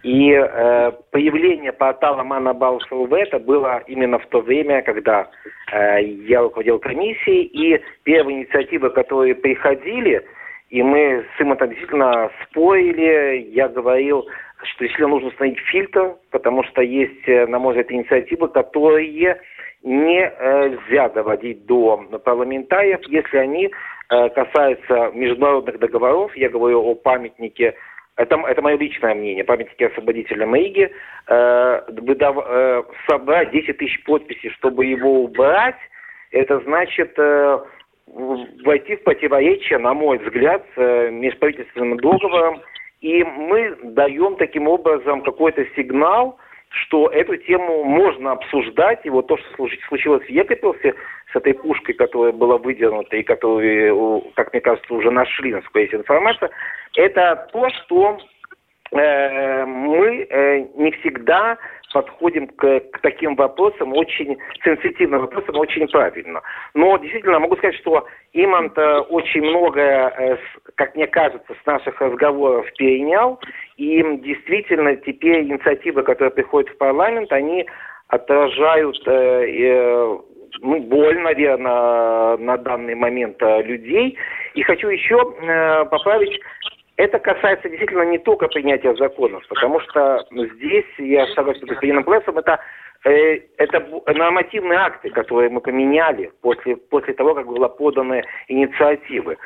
и 0.03 0.31
э, 0.31 0.91
появление 1.11 1.73
портала 1.73 2.23
Манабалс 2.23 2.89
ЛВ 2.89 3.11
это 3.11 3.39
было 3.39 3.83
именно 3.87 4.17
в 4.17 4.25
то 4.27 4.41
время, 4.41 4.81
когда 4.81 5.29
э, 5.71 6.01
я 6.27 6.41
руководил 6.41 6.79
комиссией, 6.79 7.43
и 7.43 7.83
первые 8.03 8.39
инициативы, 8.39 8.89
которые 8.89 9.35
приходили, 9.35 10.25
и 10.69 10.83
мы 10.83 11.25
с 11.37 11.41
Имантом 11.41 11.69
действительно 11.69 12.29
спорили, 12.43 13.49
я 13.51 13.69
говорил, 13.69 14.27
что 14.63 14.83
действительно 14.83 15.09
нужно 15.09 15.29
установить 15.29 15.59
фильтр, 15.59 16.15
потому 16.31 16.63
что 16.63 16.81
есть, 16.81 17.27
э, 17.27 17.45
на 17.47 17.59
мой 17.59 17.73
взгляд, 17.73 17.91
инициативы, 17.91 18.47
которые 18.49 19.41
нельзя 19.83 21.09
доводить 21.09 21.65
до 21.65 21.97
парламентариев, 22.23 22.99
если 23.07 23.37
они 23.37 23.69
э, 24.09 24.29
касаются 24.29 25.11
международных 25.13 25.79
договоров. 25.79 26.35
Я 26.35 26.49
говорю 26.49 26.81
о 26.83 26.95
памятнике 26.95 27.75
это, 28.17 28.35
это 28.35 28.61
мое 28.61 28.77
личное 28.77 29.13
мнение, 29.13 29.43
памятнике 29.43 29.87
освободителям 29.87 30.53
Риги, 30.55 30.91
э, 31.27 31.81
э, 31.87 32.83
собрать 33.07 33.51
10 33.51 33.77
тысяч 33.77 34.03
подписей, 34.03 34.49
чтобы 34.57 34.85
его 34.85 35.23
убрать, 35.23 35.77
это 36.31 36.59
значит 36.61 37.13
э, 37.17 37.59
войти 38.07 38.95
в 38.95 39.03
противоречие, 39.03 39.79
на 39.79 39.93
мой 39.93 40.17
взгляд, 40.17 40.63
с 40.75 40.81
э, 40.81 41.09
межправительственным 41.11 41.97
договором, 41.97 42.61
и 43.01 43.23
мы 43.23 43.75
даем 43.83 44.35
таким 44.37 44.67
образом 44.67 45.21
какой-то 45.21 45.65
сигнал, 45.75 46.37
что 46.69 47.07
эту 47.07 47.37
тему 47.37 47.83
можно 47.83 48.33
обсуждать, 48.33 49.05
и 49.05 49.09
вот 49.09 49.27
то, 49.27 49.37
что 49.37 49.67
случилось 49.87 50.25
в 50.25 50.29
Екапелсе 50.29 50.95
с 51.31 51.35
этой 51.35 51.53
пушкой, 51.53 51.95
которая 51.95 52.31
была 52.31 52.57
выдернута 52.57 53.17
и 53.17 53.23
которую, 53.23 54.23
как 54.35 54.53
мне 54.53 54.61
кажется, 54.61 54.93
уже 54.93 55.11
нашли, 55.11 55.53
насколько 55.53 55.79
есть 55.79 55.93
информация, 55.93 56.49
это 56.95 57.47
то, 57.51 57.69
что 57.69 58.17
э, 58.91 59.65
мы 59.65 60.27
э, 60.29 60.65
не 60.75 60.91
всегда 60.91 61.57
подходим 61.93 62.47
к, 62.47 62.79
к 62.79 62.99
таким 63.01 63.35
вопросам, 63.35 63.93
очень 63.93 64.37
сенситивным 64.63 65.21
вопросам, 65.21 65.57
очень 65.57 65.87
правильно. 65.87 66.41
Но 66.73 66.97
действительно 66.97 67.39
могу 67.39 67.55
сказать, 67.57 67.75
что 67.75 68.05
Имант 68.33 68.77
очень 68.77 69.41
многое, 69.41 70.09
э, 70.09 70.37
как 70.75 70.95
мне 70.95 71.07
кажется, 71.07 71.53
с 71.61 71.65
наших 71.65 71.99
разговоров 72.01 72.65
перенял. 72.77 73.39
И 73.77 74.03
действительно 74.17 74.95
теперь 74.97 75.43
инициативы, 75.43 76.03
которые 76.03 76.31
приходят 76.31 76.69
в 76.69 76.77
парламент, 76.77 77.31
они 77.31 77.65
отражают 78.07 79.01
э, 79.07 79.11
э, 79.11 80.17
ну, 80.61 80.79
боль, 80.81 81.19
наверное, 81.19 82.37
на 82.37 82.57
данный 82.57 82.95
момент 82.95 83.37
э, 83.41 83.63
людей. 83.63 84.17
И 84.53 84.63
хочу 84.63 84.89
еще 84.89 85.17
э, 85.41 85.85
поправить, 85.85 86.39
это 86.97 87.19
касается 87.19 87.69
действительно 87.69 88.03
не 88.03 88.17
только 88.17 88.47
принятия 88.47 88.95
законов, 88.95 89.47
потому 89.47 89.79
что 89.81 90.25
здесь, 90.31 90.85
я 90.97 91.27
согласен 91.27 91.61
с 91.61 91.69
господином 91.69 92.03
Плесом, 92.03 92.37
это 92.37 92.59
Э, 93.05 93.39
это 93.57 93.85
нормативные 94.07 94.79
акты, 94.79 95.09
которые 95.09 95.49
мы 95.49 95.61
поменяли 95.61 96.31
после, 96.41 96.75
после 96.75 97.13
того, 97.13 97.35
как 97.35 97.47
была 97.47 97.69
поданы 97.69 98.23
инициативы. 98.47 99.37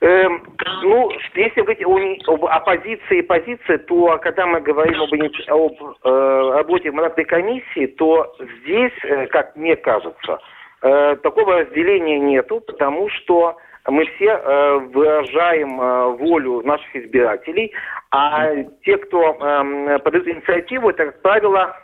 Эм, 0.00 0.42
ну, 0.82 1.10
если 1.34 1.60
говорить 1.60 1.84
о, 1.84 2.32
об 2.32 2.44
оппозиции 2.44 3.18
и 3.18 3.22
позиции, 3.22 3.76
то 3.78 4.18
когда 4.22 4.46
мы 4.46 4.60
говорим 4.60 5.02
об, 5.02 5.12
об 5.12 5.96
э, 6.04 6.50
работе 6.54 6.90
мандатной 6.90 7.24
комиссии, 7.24 7.86
то 7.86 8.34
здесь, 8.62 8.92
э, 9.02 9.26
как 9.26 9.56
мне 9.56 9.76
кажется, 9.76 10.38
э, 10.82 11.16
такого 11.22 11.60
разделения 11.60 12.18
нету, 12.18 12.60
потому 12.60 13.08
что 13.10 13.56
мы 13.90 14.06
все 14.06 14.26
э, 14.26 14.78
выражаем 14.92 15.80
э, 15.80 16.08
волю 16.16 16.62
наших 16.62 16.94
избирателей, 16.94 17.72
а 18.10 18.54
те, 18.84 18.98
кто 18.98 19.34
э, 19.34 19.98
подает 20.00 20.28
инициативу, 20.28 20.90
это, 20.90 21.06
как 21.06 21.22
правило, 21.22 21.76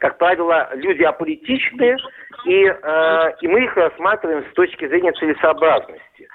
как 0.00 0.18
правило, 0.18 0.70
люди 0.74 1.02
аполитичные, 1.02 1.96
и, 2.44 2.64
э, 2.64 3.32
и 3.40 3.48
мы 3.48 3.64
их 3.64 3.76
рассматриваем 3.76 4.44
с 4.50 4.54
точки 4.54 4.86
зрения 4.86 5.12
целесообразности. 5.12 6.28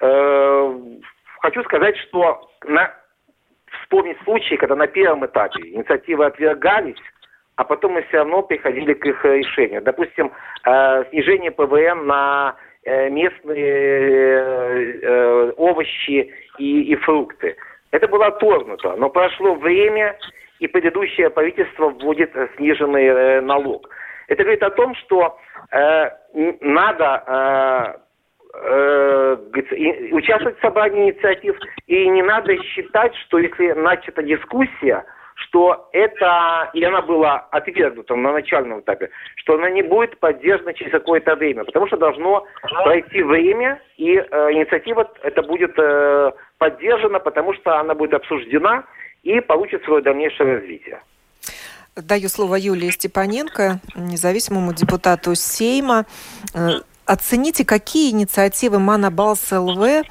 Э, 0.00 0.78
хочу 1.40 1.62
сказать, 1.64 1.96
что 2.08 2.50
на, 2.66 2.94
вспомнить 3.82 4.18
случаи, 4.24 4.56
когда 4.56 4.76
на 4.76 4.86
первом 4.86 5.24
этапе 5.26 5.60
инициативы 5.68 6.26
отвергались, 6.26 6.98
а 7.58 7.64
потом 7.64 7.94
мы 7.94 8.02
все 8.02 8.18
равно 8.18 8.42
приходили 8.42 8.94
к 8.94 9.04
их 9.04 9.24
решению. 9.24 9.82
Допустим, 9.82 10.30
э, 10.64 11.04
снижение 11.10 11.50
ПВН 11.50 12.06
на 12.06 12.54
э, 12.84 13.10
местные 13.10 13.66
э, 13.66 15.00
э, 15.02 15.52
овощи 15.56 16.32
и, 16.58 16.82
и 16.82 16.94
фрукты. 16.94 17.56
Это 17.90 18.06
было 18.06 18.26
отторгнуто, 18.26 18.94
но 18.96 19.10
прошло 19.10 19.56
время, 19.56 20.16
и 20.60 20.68
предыдущее 20.68 21.30
правительство 21.30 21.88
вводит 21.88 22.30
э, 22.36 22.48
сниженный 22.56 23.06
э, 23.06 23.40
налог. 23.40 23.90
Это 24.28 24.44
говорит 24.44 24.62
о 24.62 24.70
том, 24.70 24.94
что 24.94 25.36
э, 25.72 26.10
надо 26.60 27.24
э, 27.26 28.58
э, 28.62 29.36
участвовать 30.12 30.58
в 30.58 30.62
собрании 30.62 31.10
инициатив, 31.10 31.56
и 31.88 32.08
не 32.08 32.22
надо 32.22 32.56
считать, 32.62 33.16
что 33.26 33.40
если 33.40 33.72
начата 33.72 34.22
дискуссия, 34.22 35.04
что 35.48 35.88
это, 35.92 36.70
и 36.74 36.84
она 36.84 37.02
была 37.02 37.46
отвергнута 37.50 38.14
на 38.14 38.32
начальном 38.32 38.80
этапе, 38.80 39.10
что 39.36 39.54
она 39.54 39.70
не 39.70 39.82
будет 39.82 40.18
поддержана 40.20 40.74
через 40.74 40.92
какое-то 40.92 41.36
время, 41.36 41.64
потому 41.64 41.86
что 41.86 41.96
должно 41.96 42.44
пройти 42.84 43.22
время, 43.22 43.80
и 43.96 44.16
э, 44.16 44.52
инициатива 44.52 45.10
это 45.22 45.42
будет 45.42 45.72
э, 45.78 46.32
поддержана, 46.58 47.18
потому 47.18 47.54
что 47.54 47.78
она 47.78 47.94
будет 47.94 48.14
обсуждена, 48.14 48.84
и 49.22 49.40
получит 49.40 49.84
свое 49.84 50.02
дальнейшее 50.02 50.56
развитие. 50.56 51.00
Даю 51.96 52.28
слово 52.28 52.56
Юлии 52.56 52.90
Степаненко, 52.90 53.80
независимому 53.96 54.72
депутату 54.72 55.34
Сейма. 55.34 56.04
Э, 56.54 56.80
оцените, 57.06 57.64
какие 57.64 58.12
инициативы 58.12 58.78
Манабалс 58.78 59.50
ЛВ 59.50 60.04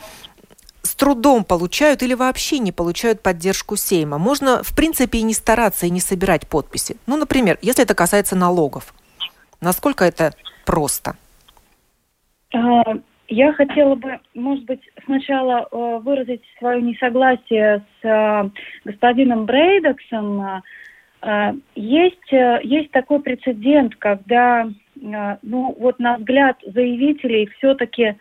с 0.87 0.95
трудом 0.95 1.43
получают 1.43 2.01
или 2.01 2.15
вообще 2.15 2.57
не 2.59 2.71
получают 2.71 3.21
поддержку 3.21 3.75
Сейма. 3.75 4.17
Можно, 4.17 4.63
в 4.63 4.75
принципе, 4.75 5.19
и 5.19 5.23
не 5.23 5.33
стараться, 5.33 5.85
и 5.85 5.91
не 5.91 5.99
собирать 5.99 6.47
подписи. 6.47 6.97
Ну, 7.05 7.17
например, 7.17 7.59
если 7.61 7.83
это 7.83 7.93
касается 7.93 8.35
налогов. 8.35 8.93
Насколько 9.61 10.05
это 10.05 10.33
просто? 10.65 11.15
А, 12.53 12.83
я 13.27 13.51
хотела 13.53 13.95
бы, 13.95 14.19
может 14.35 14.63
быть, 14.65 14.81
сначала 15.05 15.67
э, 15.69 15.99
выразить 16.01 16.43
свое 16.59 16.81
несогласие 16.81 17.83
с 18.01 18.05
э, 18.05 18.49
господином 18.85 19.45
Брейдексом. 19.45 20.61
Э, 21.21 21.53
есть, 21.75 22.31
э, 22.31 22.59
есть 22.63 22.91
такой 22.91 23.19
прецедент, 23.19 23.95
когда, 23.95 24.69
ну, 24.95 25.75
вот 25.77 25.99
на 25.99 26.17
взгляд 26.17 26.57
заявителей 26.65 27.47
все-таки, 27.57 28.15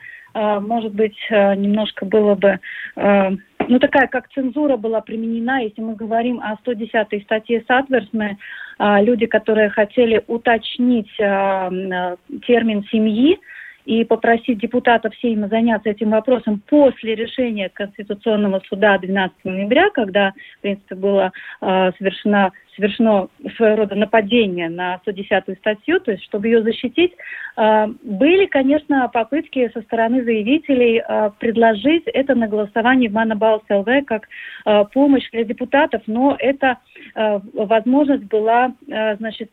может 0.61 0.95
быть, 0.95 1.17
э, 1.31 1.55
немножко 1.55 2.05
было 2.05 2.35
бы, 2.35 2.59
э, 2.97 3.31
ну, 3.69 3.79
такая, 3.79 4.07
как 4.07 4.29
цензура 4.33 4.77
была 4.77 5.01
применена, 5.01 5.61
если 5.61 5.81
мы 5.81 5.95
говорим 5.95 6.41
о 6.41 6.57
110 6.57 7.23
статье 7.25 7.65
Сатверсме, 7.67 8.37
э, 8.79 9.03
люди, 9.03 9.27
которые 9.27 9.71
хотели 9.71 10.23
уточнить 10.27 11.11
э, 11.19 11.25
э, 11.25 12.17
термин 12.47 12.85
семьи, 12.91 13.39
и 13.87 14.05
попросить 14.05 14.59
депутатов 14.59 15.15
Сейма 15.23 15.47
заняться 15.47 15.91
этим 15.91 16.11
вопросом 16.11 16.61
после 16.69 17.15
решения 17.15 17.71
Конституционного 17.73 18.61
суда 18.69 18.99
12 18.99 19.45
ноября, 19.45 19.91
когда, 19.91 20.33
в 20.59 20.63
принципе, 20.63 20.97
было 20.97 21.33
э, 21.61 21.93
совершено 21.97 22.51
совершено 22.77 23.29
своего 23.57 23.77
рода 23.77 23.95
нападение 23.95 24.69
на 24.69 25.01
110-ю 25.07 25.57
статью, 25.57 26.01
то 26.01 26.13
есть 26.13 26.25
чтобы 26.25 26.47
ее 26.47 26.63
защитить, 26.63 27.13
а, 27.57 27.89
были, 28.03 28.47
конечно, 28.47 29.09
попытки 29.09 29.71
со 29.73 29.81
стороны 29.83 30.23
заявителей 30.23 30.99
а, 30.99 31.31
предложить 31.31 32.05
это 32.07 32.35
на 32.35 32.49
голосовании 32.49 33.09
в 33.09 33.13
Манабаус 33.13 33.63
ЛВ 33.69 33.89
как 34.07 34.29
а, 34.65 34.85
помощь 34.85 35.29
для 35.33 35.45
депутатов, 35.45 36.03
но 36.07 36.37
эта 36.39 36.79
возможность 37.15 38.25
была, 38.25 38.73
значит, 38.87 39.51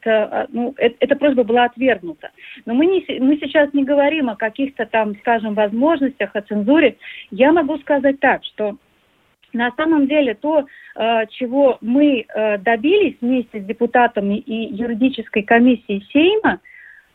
ну, 0.50 0.74
э, 0.78 0.90
эта 1.00 1.16
просьба 1.16 1.44
была 1.44 1.66
отвергнута. 1.66 2.32
Но 2.66 2.74
мы, 2.74 2.86
не, 2.86 3.06
мы 3.20 3.38
сейчас 3.38 3.74
не 3.74 3.84
говорим 3.84 4.30
о 4.30 4.36
каких-то 4.36 4.86
там, 4.86 5.16
скажем, 5.20 5.54
возможностях, 5.54 6.32
о 6.34 6.42
цензуре. 6.42 6.98
Я 7.32 7.52
могу 7.52 7.78
сказать 7.80 8.20
так, 8.20 8.44
что 8.46 8.78
на 9.54 9.72
самом 9.78 10.08
деле 10.08 10.34
то, 10.34 10.66
э, 10.96 11.26
чего 11.30 11.78
мы 11.82 12.26
э, 12.28 12.58
добились 12.58 13.18
вместе 13.22 13.62
с 13.62 13.66
депутатами 13.66 14.38
и 14.38 14.74
юридической 14.74 15.44
комиссией 15.44 16.06
Сейма, 16.12 16.60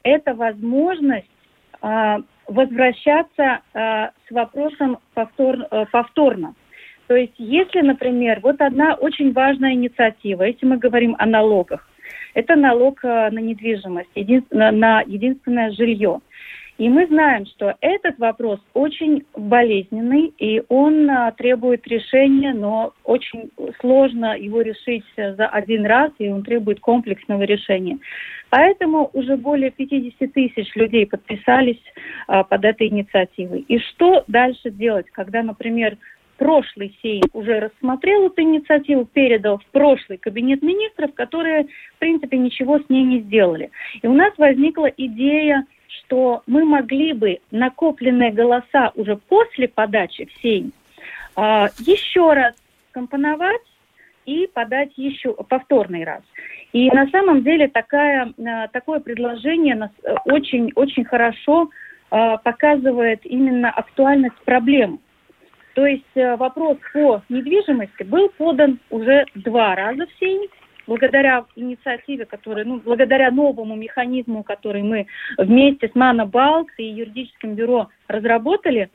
это 0.04 0.34
возможность 0.34 1.26
э, 1.82 2.16
возвращаться 2.46 3.60
с 3.74 4.30
вопросом 4.30 4.96
повтор, 5.12 5.68
повторно. 5.92 6.54
То 7.06 7.14
есть, 7.14 7.34
если, 7.36 7.82
например, 7.82 8.40
вот 8.42 8.62
одна 8.62 8.94
очень 8.94 9.34
важная 9.34 9.74
инициатива, 9.74 10.44
если 10.44 10.64
мы 10.64 10.78
говорим 10.78 11.14
о 11.18 11.26
налогах, 11.26 11.86
это 12.32 12.56
налог 12.56 13.02
на 13.02 13.28
недвижимость, 13.28 14.08
на 14.50 15.02
единственное 15.02 15.72
жилье. 15.72 16.22
И 16.78 16.88
мы 16.88 17.08
знаем, 17.08 17.44
что 17.46 17.74
этот 17.80 18.18
вопрос 18.18 18.60
очень 18.72 19.24
болезненный, 19.36 20.32
и 20.38 20.62
он 20.68 21.10
а, 21.10 21.32
требует 21.32 21.84
решения, 21.88 22.54
но 22.54 22.94
очень 23.02 23.50
сложно 23.80 24.38
его 24.38 24.62
решить 24.62 25.04
за 25.16 25.48
один 25.48 25.84
раз, 25.84 26.12
и 26.18 26.28
он 26.28 26.44
требует 26.44 26.78
комплексного 26.78 27.42
решения. 27.42 27.98
Поэтому 28.50 29.10
уже 29.12 29.36
более 29.36 29.72
50 29.72 30.32
тысяч 30.32 30.74
людей 30.76 31.04
подписались 31.04 31.82
а, 32.28 32.44
под 32.44 32.64
этой 32.64 32.86
инициативой. 32.86 33.64
И 33.66 33.80
что 33.80 34.22
дальше 34.28 34.70
делать, 34.70 35.06
когда, 35.10 35.42
например, 35.42 35.98
прошлый 36.36 36.96
Сейм 37.02 37.24
уже 37.32 37.58
рассмотрел 37.58 38.28
эту 38.28 38.42
инициативу, 38.42 39.04
передал 39.04 39.58
в 39.58 39.66
прошлый 39.72 40.18
кабинет 40.18 40.62
министров, 40.62 41.12
которые, 41.14 41.64
в 41.96 41.98
принципе, 41.98 42.38
ничего 42.38 42.78
с 42.78 42.88
ней 42.88 43.02
не 43.02 43.20
сделали. 43.22 43.72
И 44.00 44.06
у 44.06 44.12
нас 44.12 44.32
возникла 44.38 44.86
идея 44.86 45.66
что 45.88 46.42
мы 46.46 46.64
могли 46.64 47.12
бы 47.12 47.40
накопленные 47.50 48.30
голоса 48.30 48.92
уже 48.94 49.16
после 49.16 49.68
подачи 49.68 50.26
в 50.26 50.32
а, 51.36 51.68
еще 51.78 52.32
раз 52.32 52.54
компоновать 52.92 53.62
и 54.26 54.46
подать 54.46 54.92
еще 54.96 55.34
повторный 55.34 56.04
раз. 56.04 56.22
И 56.72 56.90
на 56.90 57.08
самом 57.08 57.42
деле 57.42 57.68
такая, 57.68 58.32
а, 58.38 58.68
такое 58.68 59.00
предложение 59.00 59.90
очень-очень 60.26 61.02
э, 61.02 61.06
хорошо 61.06 61.70
а, 62.10 62.36
показывает 62.36 63.20
именно 63.24 63.70
актуальность 63.70 64.36
проблем. 64.44 65.00
То 65.74 65.86
есть 65.86 66.04
э, 66.16 66.36
вопрос 66.36 66.76
по 66.92 67.22
недвижимости 67.28 68.02
был 68.02 68.28
подан 68.30 68.80
уже 68.90 69.24
два 69.34 69.74
раза 69.76 70.06
в 70.06 70.18
Сейм, 70.18 70.42
благодаря 70.88 71.44
инициативе, 71.54 72.24
которая, 72.24 72.64
ну, 72.64 72.80
благодаря 72.80 73.30
новому 73.30 73.76
механизму, 73.76 74.42
который 74.42 74.82
мы 74.82 75.06
вместе 75.36 75.88
с 75.88 75.94
Мана 75.94 76.26
Балкс 76.26 76.72
и 76.78 76.84
юридическим 76.84 77.54
бюро 77.54 77.90
разработали, 78.08 78.90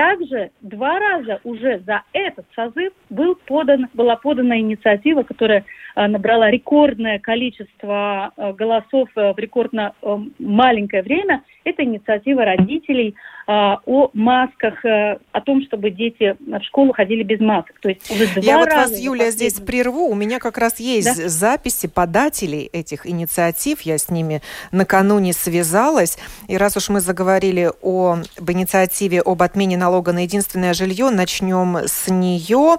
также 0.00 0.50
два 0.62 0.98
раза 0.98 1.40
уже 1.44 1.82
за 1.84 2.04
этот 2.14 2.46
созыв 2.56 2.90
был 3.10 3.34
подан, 3.34 3.88
была 3.92 4.16
подана 4.16 4.58
инициатива, 4.58 5.24
которая 5.24 5.66
э, 5.94 6.06
набрала 6.06 6.50
рекордное 6.50 7.18
количество 7.18 8.32
э, 8.34 8.52
голосов 8.54 9.10
э, 9.14 9.34
в 9.34 9.38
рекордно 9.38 9.92
маленькое 10.38 11.02
время. 11.02 11.42
Это 11.64 11.84
инициатива 11.84 12.46
родителей 12.46 13.14
о 13.46 14.10
масках, 14.14 14.84
о 14.84 15.40
том, 15.44 15.62
чтобы 15.62 15.90
дети 15.90 16.36
в 16.38 16.62
школу 16.62 16.92
ходили 16.92 17.24
без 17.24 17.40
масок. 17.40 17.80
То 17.80 17.88
есть 17.88 18.08
уже 18.08 18.26
два 18.28 18.42
Я 18.42 18.58
вот 18.58 18.72
вас, 18.72 18.98
Юлия, 18.98 19.26
последний... 19.26 19.48
здесь 19.50 19.66
прерву. 19.66 20.06
У 20.06 20.14
меня 20.14 20.38
как 20.38 20.56
раз 20.56 20.78
есть 20.78 21.20
да? 21.20 21.28
записи 21.28 21.88
подателей 21.88 22.70
этих 22.72 23.08
инициатив. 23.08 23.80
Я 23.80 23.98
с 23.98 24.08
ними 24.08 24.40
накануне 24.70 25.32
связалась. 25.32 26.16
И 26.46 26.56
раз 26.56 26.76
уж 26.76 26.90
мы 26.90 27.00
заговорили 27.00 27.70
о, 27.82 28.18
об 28.38 28.50
инициативе 28.50 29.20
об 29.20 29.42
отмене 29.42 29.76
налога 29.76 29.89
на 29.90 30.22
единственное 30.22 30.74
жилье, 30.74 31.10
начнем 31.10 31.76
с 31.76 32.08
нее. 32.08 32.78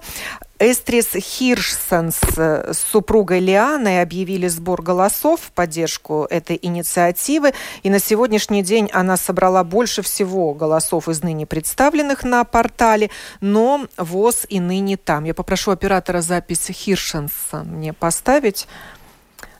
Эстрис 0.59 1.13
Хиршсон 1.15 2.11
с 2.11 2.73
супругой 2.73 3.39
Лианой 3.39 4.01
объявили 4.01 4.47
сбор 4.47 4.83
голосов 4.83 5.41
в 5.41 5.51
поддержку 5.51 6.27
этой 6.29 6.57
инициативы. 6.61 7.53
И 7.81 7.89
на 7.89 7.97
сегодняшний 7.97 8.61
день 8.61 8.87
она 8.93 9.17
собрала 9.17 9.63
больше 9.63 10.03
всего 10.03 10.53
голосов 10.53 11.07
из 11.09 11.23
ныне 11.23 11.47
представленных 11.47 12.23
на 12.23 12.43
портале, 12.43 13.09
но 13.41 13.87
ВОЗ 13.97 14.45
и 14.49 14.59
ныне 14.59 14.97
там. 14.97 15.23
Я 15.23 15.33
попрошу 15.33 15.71
оператора 15.71 16.21
записи 16.21 16.71
Хиршенса 16.71 17.63
мне 17.63 17.91
поставить. 17.91 18.67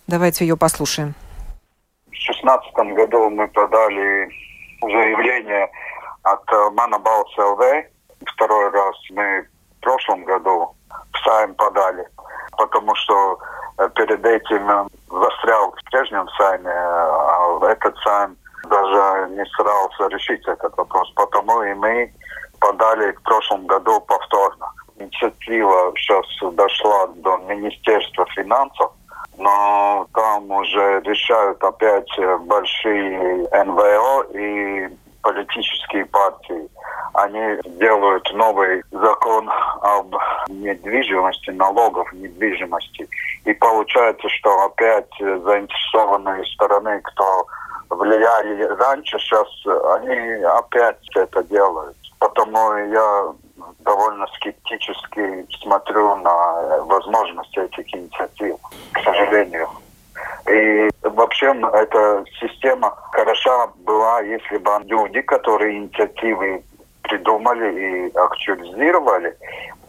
Давайте 0.06 0.46
ее 0.46 0.56
послушаем. 0.56 1.16
В 2.06 2.12
2016 2.12 2.96
году 2.96 3.30
мы 3.32 3.48
подали 3.48 4.30
заявление 4.82 5.70
от 6.24 6.74
Манабаус 6.74 7.38
ЛВ. 7.38 7.62
Второй 8.28 8.70
раз 8.70 8.96
мы 9.12 9.48
в 9.78 9.82
прошлом 9.82 10.24
году 10.26 10.76
в 11.14 11.18
Сайм 11.24 11.56
подали, 11.56 12.08
потому 12.58 12.94
что 12.96 13.40
э, 13.78 13.90
перед 13.96 14.24
этим 14.26 14.88
застрял 15.10 15.72
в 15.72 15.90
прежнем 15.90 16.28
Сайме, 16.38 16.72
а 16.72 17.60
этот 17.68 17.98
Сайм 18.00 18.38
даже 18.70 19.30
не 19.32 19.46
старался 19.48 20.08
решить 20.08 20.48
этот 20.48 20.76
вопрос. 20.78 21.12
Потому 21.16 21.64
и 21.64 21.74
мы 21.74 22.14
подали 22.60 23.12
в 23.12 23.22
прошлом 23.24 23.66
году 23.66 24.00
повторно. 24.02 24.72
Инициатива 24.98 25.92
сейчас 25.98 26.26
дошла 26.54 27.08
до 27.08 27.38
Министерства 27.38 28.26
финансов, 28.36 28.92
но 29.38 30.08
там 30.14 30.52
уже 30.52 31.02
решают 31.02 31.64
опять 31.64 32.10
большие 32.42 33.48
НВО 33.66 34.24
и 34.34 34.90
политические 35.22 36.06
партии. 36.06 36.70
Они 37.14 37.60
делают 37.80 38.32
новый 38.34 38.84
закон 38.92 39.50
об 39.82 40.16
недвижимости, 40.50 41.50
налогов 41.52 42.12
недвижимости. 42.14 43.08
И 43.46 43.54
получается, 43.54 44.28
что 44.30 44.66
опять 44.66 45.10
заинтересованные 45.20 46.46
стороны, 46.46 47.02
кто 47.02 47.46
влияли 47.90 48.64
раньше, 48.64 49.20
сейчас 49.20 49.48
они 49.98 50.44
опять 50.44 51.00
это 51.16 51.44
делают. 51.44 51.98
Потому 52.20 52.78
я 52.78 53.34
довольно 53.80 54.28
скептически 54.36 55.46
смотрю 55.62 56.16
на 56.18 56.84
возможности 56.86 57.60
этих 57.60 57.94
инициатив, 57.96 58.56
к 58.94 59.00
сожалению. 59.04 59.68
И 60.50 60.90
вообще 61.04 61.54
эта 61.74 62.24
система 62.40 62.96
хороша 63.12 63.68
была, 63.86 64.22
если 64.22 64.58
бы 64.58 64.72
люди, 64.86 65.22
которые 65.22 65.78
инициативы 65.78 66.64
придумали 67.04 68.08
и 68.08 68.18
актуализировали, 68.18 69.36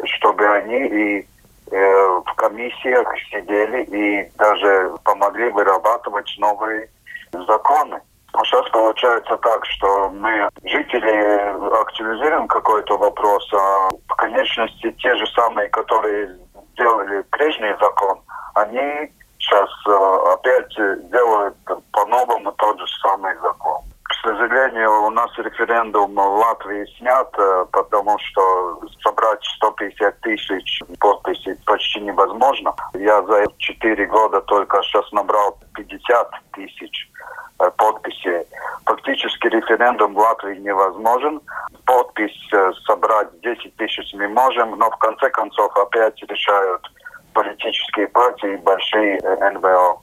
чтобы 0.05 0.47
они 0.47 0.87
и 0.87 1.29
э, 1.71 2.21
в 2.27 2.35
комиссиях 2.37 3.09
сидели 3.31 3.83
и 3.85 4.31
даже 4.37 4.93
помогли 5.05 5.49
вырабатывать 5.51 6.33
новые 6.39 6.89
законы. 7.33 8.01
Сейчас 8.45 8.69
получается 8.71 9.37
так, 9.37 9.65
что 9.67 10.09
мы, 10.11 10.49
жители, 10.65 11.81
актуализируем 11.81 12.49
какой-то 12.49 12.97
вопрос, 12.97 13.47
а 13.53 13.91
в 14.09 14.15
конечности 14.17 14.91
те 14.93 15.15
же 15.17 15.27
самые, 15.29 15.69
которые 15.69 16.39
сделали 16.73 17.23
прежний 17.31 17.75
закон, 17.79 18.21
они 18.55 19.13
сейчас 19.43 19.69
э, 19.87 20.33
опять 20.33 21.11
делают 21.11 21.57
по-новому 21.93 22.53
тот 22.53 22.79
же 22.79 22.87
самый 23.03 23.35
закон. 23.41 23.83
К 24.05 24.15
сожалению, 24.27 25.07
у 25.07 25.11
нас 25.11 25.31
референдум 25.37 26.15
в 26.15 26.19
Латвии 26.19 26.87
снят, 26.99 27.29
э, 27.37 27.67
потому 27.73 28.17
что 28.19 28.81
собрать 29.03 29.45
150 29.57 30.21
тысяч 30.21 30.81
подписей 31.01 31.57
почти 31.67 32.01
невозможно. 32.01 32.75
Я 32.95 33.23
за 33.23 33.45
4 33.59 34.07
года 34.07 34.41
только 34.43 34.81
сейчас 34.83 35.11
набрал 35.13 35.59
50 35.75 36.31
тысяч 36.53 37.11
э, 37.59 37.71
подписей. 37.77 38.47
Фактически 38.87 39.49
референдум 39.49 40.15
в 40.15 40.19
Латвии 40.19 40.57
невозможен. 40.59 41.41
Подпись 41.85 42.51
собрать 42.87 43.29
10 43.41 43.77
тысяч 43.77 44.15
мы 44.15 44.29
можем, 44.29 44.79
но 44.79 44.89
в 44.89 44.97
конце 44.99 45.29
концов 45.31 45.77
опять 45.77 46.23
решают 46.23 46.87
политические 47.33 48.09
партии 48.09 48.55
и 48.55 48.57
большие 48.57 49.21
НВО. 49.21 50.01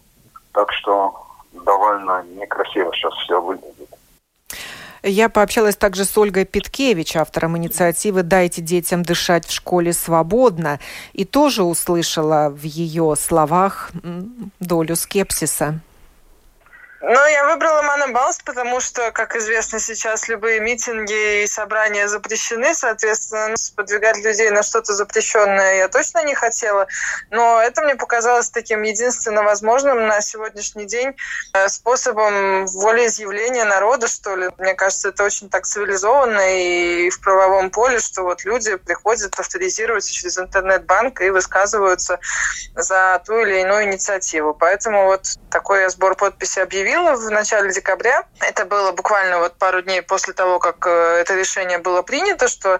Так 0.54 0.72
что 0.74 1.16
довольно 1.54 2.24
некрасиво 2.36 2.94
сейчас 2.94 3.14
все 3.14 3.42
выглядит. 3.42 3.90
Я 5.02 5.30
пообщалась 5.30 5.78
также 5.78 6.04
с 6.04 6.18
Ольгой 6.18 6.44
Питкевич, 6.46 7.16
автором 7.16 7.58
инициативы 7.58 8.24
«Дайте 8.24 8.62
детям 8.62 9.04
дышать 9.04 9.46
в 9.46 9.52
школе 9.52 9.94
свободно», 9.94 10.80
и 11.14 11.24
тоже 11.24 11.64
услышала 11.64 12.50
в 12.50 12.64
ее 12.64 13.16
словах 13.18 13.92
долю 14.60 14.96
скепсиса. 14.98 15.80
Ну, 17.02 17.26
я 17.28 17.46
выбрала 17.46 17.82
Манабалс, 17.82 18.40
потому 18.44 18.82
что, 18.82 19.12
как 19.12 19.34
известно, 19.38 19.80
сейчас 19.80 20.28
любые 20.28 20.60
митинги 20.60 21.44
и 21.44 21.48
собрания 21.48 22.10
запрещены, 22.10 22.74
соответственно, 22.74 23.56
подвигать 23.78 24.18
людей 24.18 24.50
на 24.50 24.64
что-то 24.64 24.94
запрещенное 24.94 25.78
я 25.78 25.88
точно 25.88 26.26
не 26.26 26.36
хотела, 26.36 26.88
но 27.32 27.62
это 27.62 27.84
мне 27.84 27.96
показалось 27.96 28.50
таким 28.50 28.82
единственно 28.82 29.44
возможным 29.44 30.08
на 30.08 30.20
сегодняшний 30.20 30.86
день 30.86 31.16
э, 31.54 31.70
способом 31.70 32.66
волеизъявления 32.66 33.64
народа, 33.64 34.08
что 34.10 34.36
ли. 34.36 34.50
Мне 34.58 34.74
кажется, 34.74 35.10
это 35.10 35.24
очень 35.24 35.50
так 35.50 35.66
цивилизованно 35.66 36.60
и 36.60 37.10
в 37.10 37.22
правовом 37.22 37.70
поле, 37.70 38.00
что 38.00 38.24
вот 38.24 38.44
люди 38.44 38.76
приходят 38.76 39.40
авторизируются 39.40 40.12
через 40.12 40.38
интернет-банк 40.38 41.22
и 41.22 41.30
высказываются 41.30 42.20
за 42.76 43.22
ту 43.26 43.40
или 43.40 43.62
иную 43.62 43.86
инициативу. 43.86 44.54
Поэтому 44.54 45.06
вот 45.06 45.38
такой 45.50 45.82
я 45.82 45.90
сбор 45.90 46.16
подписей 46.16 46.62
объявил 46.62 46.89
объявила 46.90 47.16
в 47.16 47.30
начале 47.32 47.72
декабря. 47.72 48.24
Это 48.40 48.66
было 48.66 48.92
буквально 48.92 49.40
вот 49.40 49.58
пару 49.58 49.82
дней 49.82 50.02
после 50.02 50.34
того, 50.34 50.60
как 50.60 50.88
э, 50.88 51.20
это 51.22 51.36
решение 51.36 51.78
было 51.78 52.02
принято, 52.02 52.48
что 52.48 52.80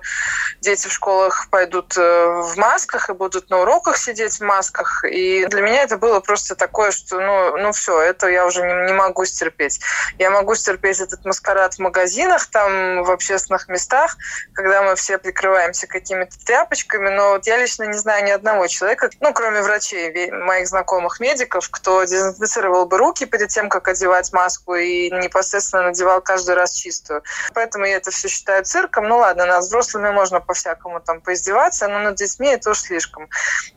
дети 0.62 0.88
в 0.88 0.92
школах 0.92 1.48
пойдут 1.52 1.96
э, 1.96 2.02
в 2.02 2.58
масках 2.58 3.10
и 3.10 3.14
будут 3.14 3.50
на 3.50 3.60
уроках 3.60 3.98
сидеть 3.98 4.40
в 4.40 4.42
масках. 4.42 5.04
И 5.06 5.46
для 5.46 5.62
меня 5.62 5.84
это 5.84 5.98
было 5.98 6.20
просто 6.22 6.56
такое, 6.56 6.92
что 6.92 7.20
ну, 7.20 7.58
ну 7.58 7.72
все, 7.72 8.02
это 8.02 8.28
я 8.28 8.46
уже 8.46 8.62
не, 8.62 8.88
не 8.88 8.94
могу 8.94 9.26
стерпеть. 9.26 9.80
Я 10.18 10.32
могу 10.32 10.56
стерпеть 10.56 11.00
этот 11.00 11.24
маскарад 11.26 11.76
в 11.76 11.80
магазинах, 11.80 12.48
там 12.48 13.04
в 13.04 13.12
общественных 13.12 13.68
местах, 13.68 14.18
когда 14.54 14.82
мы 14.82 14.96
все 14.96 15.18
прикрываемся 15.18 15.86
какими-то 15.88 16.38
тряпочками, 16.46 17.10
но 17.10 17.30
вот 17.30 17.46
я 17.46 17.58
лично 17.58 17.84
не 17.84 17.98
знаю 17.98 18.26
ни 18.26 18.32
одного 18.32 18.68
человека, 18.68 19.10
ну, 19.20 19.34
кроме 19.34 19.62
врачей, 19.62 20.32
моих 20.32 20.68
знакомых 20.68 21.20
медиков, 21.20 21.70
кто 21.70 22.04
дезинфицировал 22.04 22.86
бы 22.86 22.98
руки 22.98 23.26
перед 23.26 23.50
тем, 23.50 23.70
как 23.70 23.88
одевать 24.00 24.32
маску 24.34 24.76
и 24.76 25.10
непосредственно 25.12 25.84
надевал 25.84 26.22
каждый 26.22 26.56
раз 26.56 26.72
чистую. 26.72 27.22
Поэтому 27.54 27.86
я 27.86 27.98
это 27.98 28.12
все 28.12 28.28
считаю 28.28 28.64
цирком. 28.64 29.08
Ну 29.08 29.18
ладно, 29.18 29.46
над 29.46 29.64
взрослыми 29.64 30.12
можно 30.12 30.40
по-всякому 30.40 31.02
там 31.02 31.22
поиздеваться, 31.22 31.88
но 31.88 32.00
над 32.00 32.16
детьми 32.16 32.48
это 32.48 32.72
уж 32.72 32.80
слишком. 32.80 33.28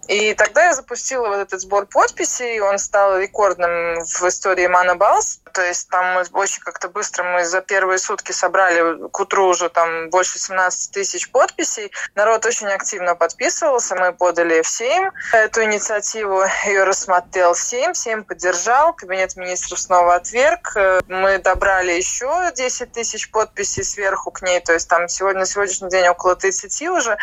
И 0.09 0.35
тогда 0.35 0.67
я 0.67 0.75
запустила 0.75 1.29
вот 1.29 1.39
этот 1.39 1.61
сбор 1.61 1.87
подписей, 1.87 2.61
он 2.61 2.79
стал 2.79 3.19
рекордным 3.19 4.01
в 4.05 4.23
истории 4.29 4.67
Мана 4.67 4.97
Балс. 4.97 5.41
То 5.53 5.63
есть 5.63 5.89
там 5.91 6.15
мы 6.15 6.25
очень 6.33 6.63
как-то 6.63 6.89
быстро 6.89 7.25
мы 7.25 7.45
за 7.45 7.61
первые 7.61 7.99
сутки 7.99 8.33
собрали 8.33 9.09
к 9.09 9.21
утру 9.21 9.49
уже 9.49 9.69
там 9.69 10.09
больше 10.11 10.39
17 10.39 10.93
тысяч 10.93 11.31
подписей. 11.31 11.93
Народ 12.15 12.47
очень 12.47 12.69
активно 12.69 13.15
подписывался, 13.15 13.95
мы 13.97 14.13
подали 14.13 14.63
в 14.63 14.69
Сейм 14.69 15.13
эту 15.33 15.65
инициативу, 15.65 16.43
ее 16.65 16.85
рассмотрел 16.85 17.55
Сейм, 17.55 17.95
Сейм 17.95 18.25
поддержал, 18.25 18.95
Кабинет 18.95 19.37
министров 19.37 19.81
снова 19.81 20.12
отверг. 20.15 20.77
Мы 21.09 21.39
добрали 21.39 21.93
еще 21.93 22.51
10 22.55 22.93
тысяч 22.93 23.31
подписей 23.31 23.85
сверху 23.85 24.31
к 24.31 24.43
ней, 24.43 24.61
то 24.61 24.73
есть 24.73 24.89
там 24.89 25.09
сегодня, 25.09 25.41
на 25.41 25.47
сегодняшний 25.47 25.91
день 25.91 26.09
около 26.09 26.37
30 26.37 26.89
уже. 26.89 27.19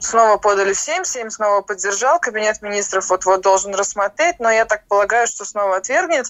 Снова 0.00 0.36
подали 0.38 0.72
в 0.72 0.78
7, 0.78 1.04
7 1.04 1.30
снова 1.30 1.60
поддержал, 1.60 2.18
кабинет 2.20 2.62
министров 2.62 3.08
вот-вот 3.10 3.42
должен 3.42 3.74
рассмотреть, 3.74 4.40
но 4.40 4.50
я 4.50 4.64
так 4.64 4.86
полагаю, 4.88 5.26
что 5.26 5.44
снова 5.44 5.76
отвергнет, 5.76 6.26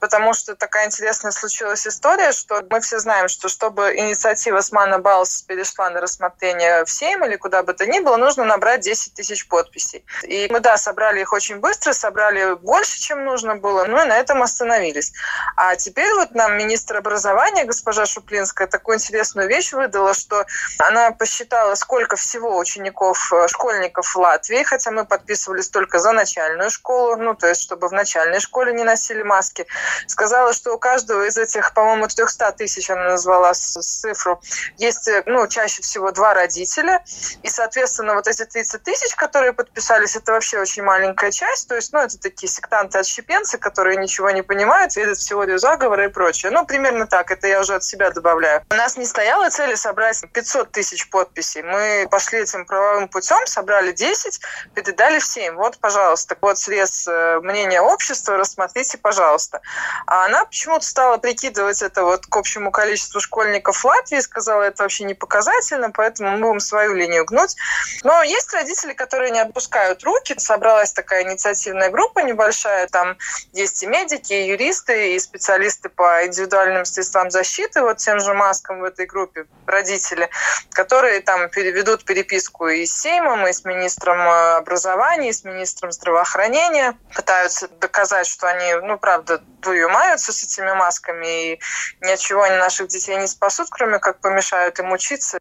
потому 0.00 0.34
что 0.34 0.54
такая 0.54 0.86
интересная 0.86 1.32
случилась 1.32 1.86
история, 1.86 2.32
что 2.32 2.62
мы 2.70 2.80
все 2.80 2.98
знаем, 2.98 3.28
что 3.28 3.48
чтобы 3.48 3.96
инициатива 3.96 4.60
Смана 4.60 4.98
Балс 4.98 5.42
перешла 5.42 5.90
на 5.90 6.00
рассмотрение 6.00 6.84
в 6.84 6.90
Сейм 6.90 7.24
или 7.24 7.36
куда 7.36 7.62
бы 7.62 7.72
то 7.72 7.86
ни 7.86 8.00
было, 8.00 8.16
нужно 8.16 8.44
набрать 8.44 8.80
10 8.80 9.14
тысяч 9.14 9.48
подписей. 9.48 10.04
И 10.22 10.48
мы, 10.50 10.60
да, 10.60 10.76
собрали 10.76 11.20
их 11.20 11.32
очень 11.32 11.56
быстро, 11.56 11.92
собрали 11.92 12.54
больше, 12.54 13.00
чем 13.00 13.24
нужно 13.24 13.56
было, 13.56 13.84
ну 13.84 14.02
и 14.02 14.06
на 14.06 14.16
этом 14.16 14.42
остановились. 14.42 15.12
А 15.56 15.76
теперь 15.76 16.12
вот 16.14 16.32
нам 16.32 16.56
министр 16.56 16.98
образования, 16.98 17.64
госпожа 17.64 18.06
Шуплинская, 18.06 18.66
такую 18.66 18.96
интересную 18.96 19.48
вещь 19.48 19.72
выдала, 19.72 20.14
что 20.14 20.44
она 20.78 21.10
посчитала, 21.12 21.74
сколько 21.74 22.16
всего 22.16 22.58
учеников, 22.58 23.32
э, 23.32 23.48
школьников 23.48 24.14
в 24.14 24.16
Латвии, 24.16 24.62
хотя 24.62 24.90
мы 24.90 25.04
подписывались 25.04 25.68
только 25.68 25.98
за 25.98 26.12
начальную 26.12 26.70
школу, 26.70 27.16
ну, 27.16 27.34
то 27.34 27.46
есть, 27.46 27.62
чтобы 27.62 27.88
в 27.88 27.92
начальной 27.92 28.40
школе 28.40 28.72
не 28.72 28.84
носили 28.84 29.22
маски. 29.22 29.66
Сказала, 30.06 30.52
что 30.52 30.74
у 30.74 30.78
каждого 30.78 31.24
из 31.26 31.36
этих, 31.38 31.72
по-моему, 31.74 32.08
300 32.08 32.52
тысяч, 32.52 32.90
она 32.90 33.04
назвала 33.04 33.52
цифру, 33.54 34.40
есть, 34.76 35.08
э, 35.08 35.22
ну, 35.26 35.46
чаще 35.48 35.82
всего 35.82 36.12
два 36.12 36.34
родителя, 36.34 37.04
и, 37.42 37.48
соответственно, 37.48 38.14
вот 38.14 38.26
эти 38.26 38.44
30 38.44 38.82
тысяч, 38.82 39.14
которые 39.14 39.52
подписались, 39.52 40.16
это 40.16 40.32
вообще 40.32 40.60
очень 40.60 40.82
маленькая 40.82 41.30
часть, 41.30 41.68
то 41.68 41.74
есть, 41.74 41.92
ну, 41.92 42.00
это 42.00 42.18
такие 42.18 42.50
сектанты-отщепенцы, 42.50 43.58
которые 43.58 43.96
ничего 43.96 44.30
не 44.30 44.42
понимают, 44.42 44.96
верят 44.96 45.18
в 45.18 45.25
теорию 45.26 45.58
заговора 45.58 46.06
и 46.06 46.08
прочее. 46.08 46.52
Ну, 46.52 46.64
примерно 46.64 47.06
так, 47.06 47.30
это 47.30 47.46
я 47.48 47.60
уже 47.60 47.74
от 47.74 47.84
себя 47.84 48.10
добавляю. 48.10 48.62
У 48.70 48.74
нас 48.74 48.96
не 48.96 49.04
стояла 49.04 49.50
цели 49.50 49.74
собрать 49.74 50.22
500 50.32 50.70
тысяч 50.70 51.08
подписей. 51.10 51.62
Мы 51.62 52.08
пошли 52.10 52.40
этим 52.40 52.64
правовым 52.64 53.08
путем, 53.08 53.46
собрали 53.46 53.92
10, 53.92 54.40
передали 54.74 55.18
в 55.18 55.24
7. 55.24 55.54
Вот, 55.54 55.78
пожалуйста, 55.78 56.36
вот 56.40 56.58
срез 56.58 57.06
э, 57.08 57.40
мнения 57.42 57.80
общества, 57.80 58.36
рассмотрите, 58.36 58.98
пожалуйста. 58.98 59.60
А 60.06 60.26
она 60.26 60.44
почему-то 60.44 60.86
стала 60.86 61.16
прикидывать 61.16 61.82
это 61.82 62.04
вот 62.04 62.26
к 62.26 62.36
общему 62.36 62.70
количеству 62.70 63.20
школьников 63.20 63.84
Латвии, 63.84 64.20
сказала, 64.20 64.62
это 64.62 64.82
вообще 64.82 65.04
не 65.04 65.14
показательно, 65.14 65.90
поэтому 65.90 66.30
мы 66.32 66.46
будем 66.46 66.60
свою 66.60 66.94
линию 66.94 67.24
гнуть. 67.24 67.56
Но 68.04 68.22
есть 68.22 68.52
родители, 68.52 68.92
которые 68.92 69.30
не 69.30 69.40
отпускают 69.40 70.02
руки. 70.04 70.34
Собралась 70.38 70.92
такая 70.92 71.24
инициативная 71.24 71.90
группа 71.90 72.20
небольшая, 72.20 72.86
там 72.88 73.16
есть 73.52 73.82
и 73.82 73.86
медики, 73.86 74.32
и 74.32 74.48
юристы, 74.48 75.05
и 75.14 75.18
специалисты 75.18 75.88
по 75.88 76.24
индивидуальным 76.26 76.84
средствам 76.84 77.30
защиты, 77.30 77.82
вот 77.82 77.98
тем 77.98 78.20
же 78.20 78.34
маскам 78.34 78.80
в 78.80 78.84
этой 78.84 79.06
группе, 79.06 79.46
родители, 79.66 80.28
которые 80.70 81.20
там 81.20 81.48
переведут 81.50 82.04
переписку 82.04 82.68
и 82.68 82.86
с 82.86 82.92
Сеймом, 82.92 83.46
и 83.46 83.52
с 83.52 83.64
министром 83.64 84.20
э, 84.20 84.56
образования, 84.56 85.30
и 85.30 85.32
с 85.32 85.44
министром 85.44 85.92
здравоохранения, 85.92 86.96
пытаются 87.14 87.68
доказать, 87.68 88.26
что 88.26 88.48
они, 88.48 88.74
ну, 88.86 88.98
правда, 88.98 89.38
дую 89.60 89.88
маются 89.88 90.32
с 90.32 90.42
этими 90.44 90.72
масками, 90.72 91.52
и 91.52 91.60
ничего 92.00 92.42
они 92.42 92.56
наших 92.56 92.88
детей 92.88 93.16
не 93.16 93.26
спасут, 93.26 93.68
кроме 93.70 93.98
как 93.98 94.20
помешают 94.20 94.78
им 94.78 94.92
учиться. 94.92 95.38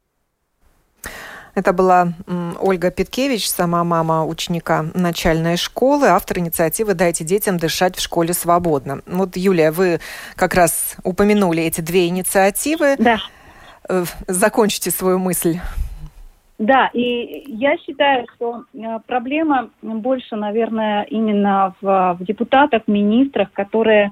Это 1.55 1.71
была 1.71 2.09
Ольга 2.59 2.91
Петкевич, 2.91 3.49
сама 3.49 3.83
мама 3.85 4.25
ученика 4.25 4.85
начальной 4.93 5.55
школы, 5.55 6.07
автор 6.07 6.39
инициативы 6.39 6.93
«Дайте 6.93 7.23
детям 7.23 7.57
дышать 7.57 7.95
в 7.95 8.01
школе 8.01 8.33
свободно». 8.33 8.99
Вот, 9.07 9.37
Юлия, 9.37 9.71
вы 9.71 9.99
как 10.35 10.53
раз 10.53 10.97
упомянули 11.03 11.63
эти 11.63 11.79
две 11.79 12.07
инициативы. 12.07 12.97
Да. 12.99 13.19
Э, 13.87 14.03
закончите 14.27 14.91
свою 14.91 15.17
мысль. 15.17 15.59
Да, 16.57 16.89
и 16.93 17.43
я 17.47 17.77
считаю, 17.77 18.25
что 18.35 18.63
э, 18.73 18.99
проблема 19.07 19.69
больше, 19.81 20.35
наверное, 20.35 21.03
именно 21.03 21.73
в, 21.81 22.17
в 22.19 22.25
депутатах, 22.25 22.83
министрах, 22.87 23.51
которые 23.53 24.11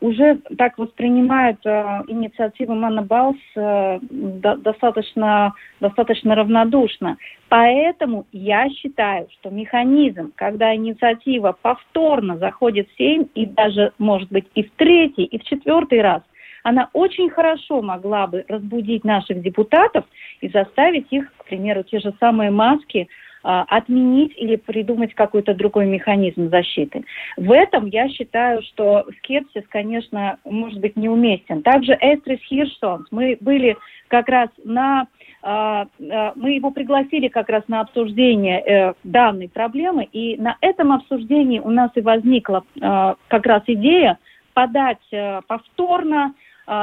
уже 0.00 0.38
так 0.56 0.78
воспринимают 0.78 1.58
э, 1.66 2.02
инициативу 2.08 2.74
Мана 2.74 3.02
Балс 3.02 3.36
э, 3.54 3.98
достаточно, 4.00 5.52
достаточно 5.80 6.34
равнодушно. 6.34 7.18
Поэтому 7.48 8.24
я 8.32 8.70
считаю, 8.70 9.28
что 9.32 9.50
механизм, 9.50 10.32
когда 10.34 10.74
инициатива 10.74 11.56
повторно 11.60 12.38
заходит 12.38 12.88
в 12.88 12.96
Сейм, 12.96 13.28
и 13.34 13.44
даже, 13.44 13.92
может 13.98 14.30
быть, 14.30 14.46
и 14.54 14.62
в 14.62 14.70
третий, 14.76 15.24
и 15.24 15.38
в 15.38 15.44
четвертый 15.44 16.00
раз, 16.00 16.22
она 16.62 16.88
очень 16.94 17.28
хорошо 17.28 17.82
могла 17.82 18.26
бы 18.26 18.44
разбудить 18.48 19.04
наших 19.04 19.42
депутатов 19.42 20.06
и 20.40 20.48
заставить 20.48 21.06
их, 21.10 21.30
к 21.36 21.44
примеру, 21.44 21.82
те 21.82 22.00
же 22.00 22.14
самые 22.18 22.50
маски– 22.50 23.08
а, 23.18 23.25
отменить 23.46 24.32
или 24.36 24.56
придумать 24.56 25.14
какой-то 25.14 25.54
другой 25.54 25.86
механизм 25.86 26.50
защиты. 26.50 27.04
В 27.36 27.52
этом 27.52 27.86
я 27.86 28.08
считаю, 28.08 28.62
что 28.62 29.06
скепсис, 29.18 29.62
конечно, 29.68 30.38
может 30.44 30.80
быть 30.80 30.96
неуместен. 30.96 31.62
Также 31.62 31.96
Эстрис 32.00 32.40
Хиршонс, 32.40 33.06
мы 33.10 33.36
были 33.40 33.76
как 34.08 34.28
раз 34.28 34.48
на 34.64 35.06
а, 35.48 35.86
а, 36.10 36.32
мы 36.34 36.54
его 36.54 36.72
пригласили 36.72 37.28
как 37.28 37.48
раз 37.48 37.62
на 37.68 37.80
обсуждение 37.80 38.60
э, 38.60 38.94
данной 39.04 39.48
проблемы, 39.48 40.02
и 40.02 40.36
на 40.36 40.56
этом 40.60 40.90
обсуждении 40.90 41.60
у 41.60 41.70
нас 41.70 41.92
и 41.94 42.00
возникла 42.00 42.64
как 42.80 43.46
раз 43.46 43.62
идея 43.68 44.18
подать 44.54 44.98
э, 45.12 45.40
повторно 45.46 46.34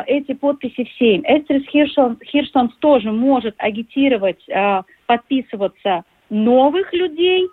эти 0.06 0.34
подписи 0.34 0.86
в 0.86 0.90
Сейм. 0.98 1.24
Эстрис 1.28 1.68
Хиршонс 1.68 2.74
тоже 2.76 3.12
может 3.12 3.54
агитировать, 3.58 4.40
подписываться 5.08 6.06
новых 6.30 6.94
людей 6.94 7.48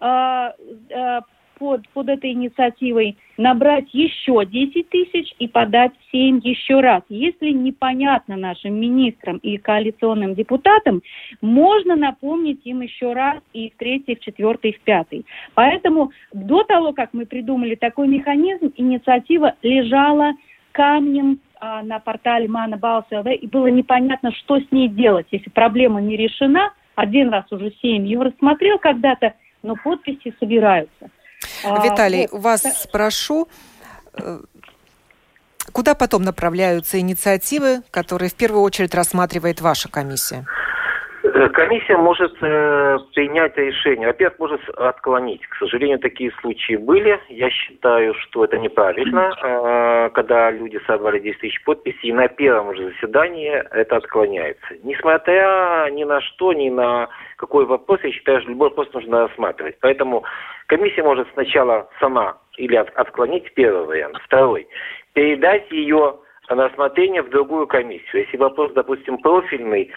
э, 0.00 0.50
э, 0.90 1.20
под, 1.58 1.88
под 1.88 2.08
этой 2.08 2.32
инициативой, 2.32 3.16
набрать 3.36 3.92
еще 3.92 4.44
10 4.44 4.88
тысяч 4.88 5.34
и 5.38 5.48
подать 5.48 5.92
в 5.92 6.10
Сейм 6.10 6.38
еще 6.38 6.80
раз. 6.80 7.02
Если 7.08 7.50
непонятно 7.50 8.36
нашим 8.36 8.74
министрам 8.74 9.38
и 9.38 9.58
коалиционным 9.58 10.34
депутатам, 10.34 11.02
можно 11.40 11.96
напомнить 11.96 12.60
им 12.64 12.80
еще 12.82 13.12
раз 13.12 13.40
и 13.52 13.70
в 13.70 13.76
третий, 13.76 14.14
в 14.16 14.20
четвертый, 14.20 14.72
в 14.72 14.80
пятый. 14.80 15.26
Поэтому 15.54 16.12
до 16.32 16.62
того, 16.62 16.92
как 16.92 17.12
мы 17.12 17.26
придумали 17.26 17.74
такой 17.74 18.08
механизм, 18.08 18.72
инициатива 18.76 19.54
лежала 19.62 20.32
камнем 20.72 21.40
а, 21.60 21.82
на 21.82 21.98
портале 21.98 22.46
Мана 22.46 22.76
Балса 22.76 23.20
и 23.20 23.46
было 23.48 23.66
непонятно, 23.66 24.32
что 24.32 24.60
с 24.60 24.70
ней 24.70 24.88
делать. 24.88 25.26
Если 25.32 25.50
проблема 25.50 26.00
не 26.00 26.16
решена, 26.16 26.72
один 26.98 27.30
раз 27.30 27.44
уже 27.52 27.70
семью 27.80 28.24
рассмотрел 28.24 28.78
когда-то, 28.78 29.34
но 29.62 29.76
подписи 29.76 30.34
собираются. 30.40 31.10
А, 31.64 31.84
Виталий, 31.84 32.24
а, 32.24 32.28
вот. 32.32 32.42
вас 32.42 32.62
спрошу, 32.82 33.46
э, 34.14 34.40
куда 35.72 35.94
потом 35.94 36.22
направляются 36.22 36.98
инициативы, 36.98 37.82
которые 37.92 38.30
в 38.30 38.34
первую 38.34 38.62
очередь 38.62 38.96
рассматривает 38.96 39.60
ваша 39.60 39.88
комиссия? 39.88 40.44
Э, 41.22 41.48
комиссия 41.48 41.96
может 41.96 42.32
э, 42.40 42.98
принять 43.14 43.56
решение. 43.56 44.06
Во-первых, 44.06 44.38
может 44.38 44.68
отклонить. 44.70 45.44
К 45.46 45.56
сожалению, 45.56 45.98
такие 45.98 46.30
случаи 46.40 46.76
были. 46.76 47.18
Я 47.28 47.50
считаю, 47.50 48.14
что 48.14 48.44
это 48.44 48.58
неправильно, 48.58 49.32
э, 49.42 50.10
когда 50.10 50.50
люди 50.50 50.80
собрали 50.86 51.18
10 51.18 51.40
тысяч 51.40 51.62
подписей, 51.64 52.10
и 52.10 52.12
на 52.12 52.28
первом 52.28 52.74
же 52.74 52.90
заседании 52.90 53.50
это 53.50 53.96
отклоняется. 53.96 54.66
Несмотря 54.84 55.88
ни 55.90 56.04
на 56.04 56.20
что, 56.20 56.52
ни 56.52 56.70
на 56.70 57.08
какой 57.36 57.64
вопрос, 57.66 58.00
я 58.04 58.12
считаю, 58.12 58.40
что 58.40 58.50
любой 58.50 58.68
вопрос 58.68 58.92
нужно 58.92 59.28
рассматривать. 59.28 59.76
Поэтому 59.80 60.24
комиссия 60.66 61.02
может 61.02 61.28
сначала 61.32 61.88
сама 61.98 62.38
или 62.56 62.76
от, 62.76 62.90
отклонить 62.96 63.52
первый 63.54 63.86
вариант. 63.86 64.18
Второй. 64.24 64.68
Передать 65.14 65.70
ее 65.72 66.16
на 66.48 66.68
рассмотрение 66.68 67.22
в 67.22 67.30
другую 67.30 67.66
комиссию. 67.66 68.22
Если 68.22 68.36
вопрос, 68.36 68.72
допустим, 68.72 69.18
профильный, 69.18 69.90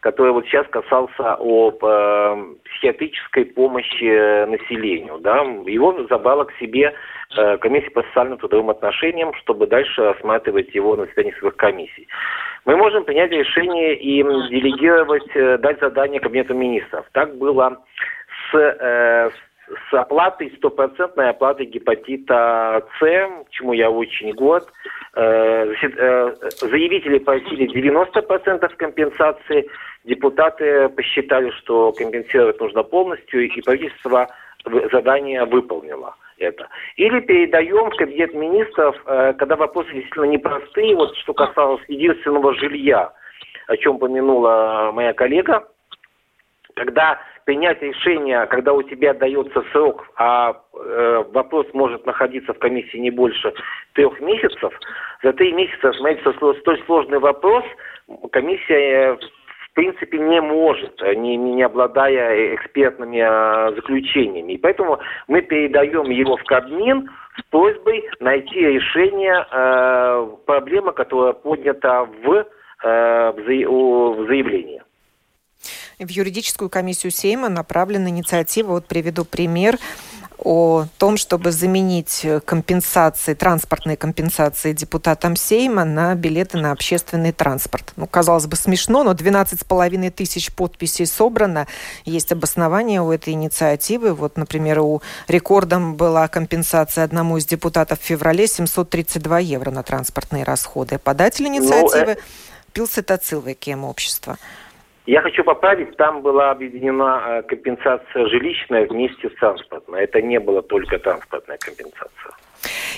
который 0.00 0.32
вот 0.32 0.46
сейчас 0.46 0.66
касался 0.68 1.34
об 1.34 1.84
э, 1.84 2.44
психиатрической 2.64 3.46
помощи 3.46 4.46
населению, 4.46 5.18
да, 5.18 5.40
его 5.66 6.06
забрала 6.08 6.44
к 6.44 6.52
себе 6.58 6.94
э, 7.36 7.58
комиссия 7.58 7.90
по 7.90 8.02
социальным 8.04 8.38
трудовым 8.38 8.70
отношениям, 8.70 9.34
чтобы 9.34 9.66
дальше 9.66 10.02
рассматривать 10.02 10.74
его 10.74 10.96
на 10.96 11.06
заседании 11.06 11.32
своих 11.32 11.56
комиссий. 11.56 12.06
Мы 12.64 12.76
можем 12.76 13.04
принять 13.04 13.30
решение 13.32 13.96
и 13.96 14.22
делегировать, 14.22 15.30
э, 15.34 15.58
дать 15.58 15.80
задание 15.80 16.20
Кабинету 16.20 16.54
министров. 16.54 17.06
Так 17.12 17.36
было 17.36 17.78
с, 18.50 18.54
э, 18.54 19.30
с 19.30 19.47
оплатой, 19.92 20.52
стопроцентной 20.56 21.30
оплатой 21.30 21.66
гепатита 21.66 22.84
С, 22.98 23.28
чему 23.50 23.72
я 23.72 23.90
очень 23.90 24.32
год. 24.32 24.68
Э, 25.14 25.72
э, 25.72 26.34
заявители 26.60 27.18
просили 27.18 27.66
90% 27.66 28.76
компенсации, 28.76 29.68
депутаты 30.04 30.88
посчитали, 30.90 31.50
что 31.50 31.92
компенсировать 31.92 32.60
нужно 32.60 32.82
полностью, 32.82 33.46
и 33.48 33.60
правительство 33.62 34.28
задание 34.92 35.44
выполнило. 35.44 36.14
это. 36.38 36.68
Или 36.96 37.20
передаем 37.20 37.90
в 37.90 37.96
кабинет 37.96 38.32
министров, 38.32 38.96
э, 39.06 39.34
когда 39.38 39.56
вопросы 39.56 39.92
действительно 39.92 40.26
непростые, 40.26 40.94
вот 40.94 41.16
что 41.16 41.34
касалось 41.34 41.82
единственного 41.88 42.54
жилья, 42.54 43.12
о 43.66 43.76
чем 43.76 43.98
помянула 43.98 44.92
моя 44.94 45.12
коллега, 45.12 45.66
когда 46.78 47.18
принять 47.44 47.82
решение, 47.82 48.46
когда 48.46 48.72
у 48.72 48.82
тебя 48.82 49.12
дается 49.12 49.62
срок, 49.72 50.06
а 50.16 50.56
э, 50.74 51.24
вопрос 51.32 51.66
может 51.72 52.06
находиться 52.06 52.54
в 52.54 52.58
комиссии 52.58 52.98
не 52.98 53.10
больше 53.10 53.52
трех 53.94 54.20
месяцев, 54.20 54.72
за 55.22 55.32
три 55.32 55.52
месяца, 55.52 55.92
смотрите, 55.94 56.32
столь 56.60 56.82
сложный 56.86 57.18
вопрос, 57.18 57.64
комиссия 58.30 58.76
э, 58.76 59.16
в 59.16 59.74
принципе 59.74 60.18
не 60.18 60.40
может, 60.40 61.00
не, 61.16 61.36
не 61.36 61.62
обладая 61.62 62.54
экспертными 62.54 63.18
э, 63.18 63.74
заключениями. 63.74 64.52
И 64.52 64.58
поэтому 64.58 65.00
мы 65.26 65.42
передаем 65.42 66.10
его 66.10 66.36
в 66.36 66.44
Кабмин 66.44 67.10
с 67.38 67.42
просьбой 67.50 68.08
найти 68.20 68.60
решение 68.60 69.46
э, 69.50 70.28
проблемы, 70.46 70.92
которая 70.92 71.32
поднята 71.32 72.04
в, 72.04 72.46
э, 72.84 73.32
в, 73.32 74.14
в 74.14 74.26
заявлении. 74.26 74.82
В 75.98 76.08
юридическую 76.08 76.70
комиссию 76.70 77.10
Сейма 77.10 77.48
направлена 77.48 78.08
инициатива, 78.08 78.68
вот 78.68 78.86
приведу 78.86 79.24
пример, 79.24 79.78
о 80.38 80.86
том, 80.98 81.16
чтобы 81.16 81.50
заменить 81.50 82.24
компенсации, 82.44 83.34
транспортные 83.34 83.96
компенсации 83.96 84.72
депутатам 84.72 85.34
Сейма 85.34 85.84
на 85.84 86.14
билеты 86.14 86.58
на 86.58 86.70
общественный 86.70 87.32
транспорт. 87.32 87.92
Ну, 87.96 88.06
казалось 88.06 88.46
бы, 88.46 88.54
смешно, 88.54 89.02
но 89.02 89.12
12,5 89.12 90.10
тысяч 90.10 90.52
подписей 90.52 91.06
собрано. 91.06 91.66
Есть 92.04 92.30
обоснование 92.30 93.02
у 93.02 93.10
этой 93.10 93.32
инициативы. 93.32 94.14
Вот, 94.14 94.36
например, 94.36 94.78
у 94.78 95.02
рекордом 95.26 95.96
была 95.96 96.28
компенсация 96.28 97.02
одному 97.02 97.38
из 97.38 97.46
депутатов 97.46 97.98
в 98.00 98.04
феврале 98.04 98.46
732 98.46 99.40
евро 99.40 99.72
на 99.72 99.82
транспортные 99.82 100.44
расходы. 100.44 100.98
Податель 100.98 101.48
инициативы 101.48 102.06
ну, 102.06 102.12
э... 102.12 102.16
Пилсетацилвы, 102.72 103.54
кем 103.54 103.82
общества. 103.84 104.38
Я 105.08 105.22
хочу 105.22 105.42
поправить, 105.42 105.96
там 105.96 106.20
была 106.20 106.50
объединена 106.50 107.22
э, 107.24 107.42
компенсация 107.44 108.28
жилищная 108.28 108.86
вместе 108.86 109.30
с 109.30 109.34
транспортной. 109.40 110.02
Это 110.04 110.20
не 110.20 110.38
было 110.38 110.60
только 110.60 110.98
транспортная 110.98 111.56
компенсация. 111.56 112.32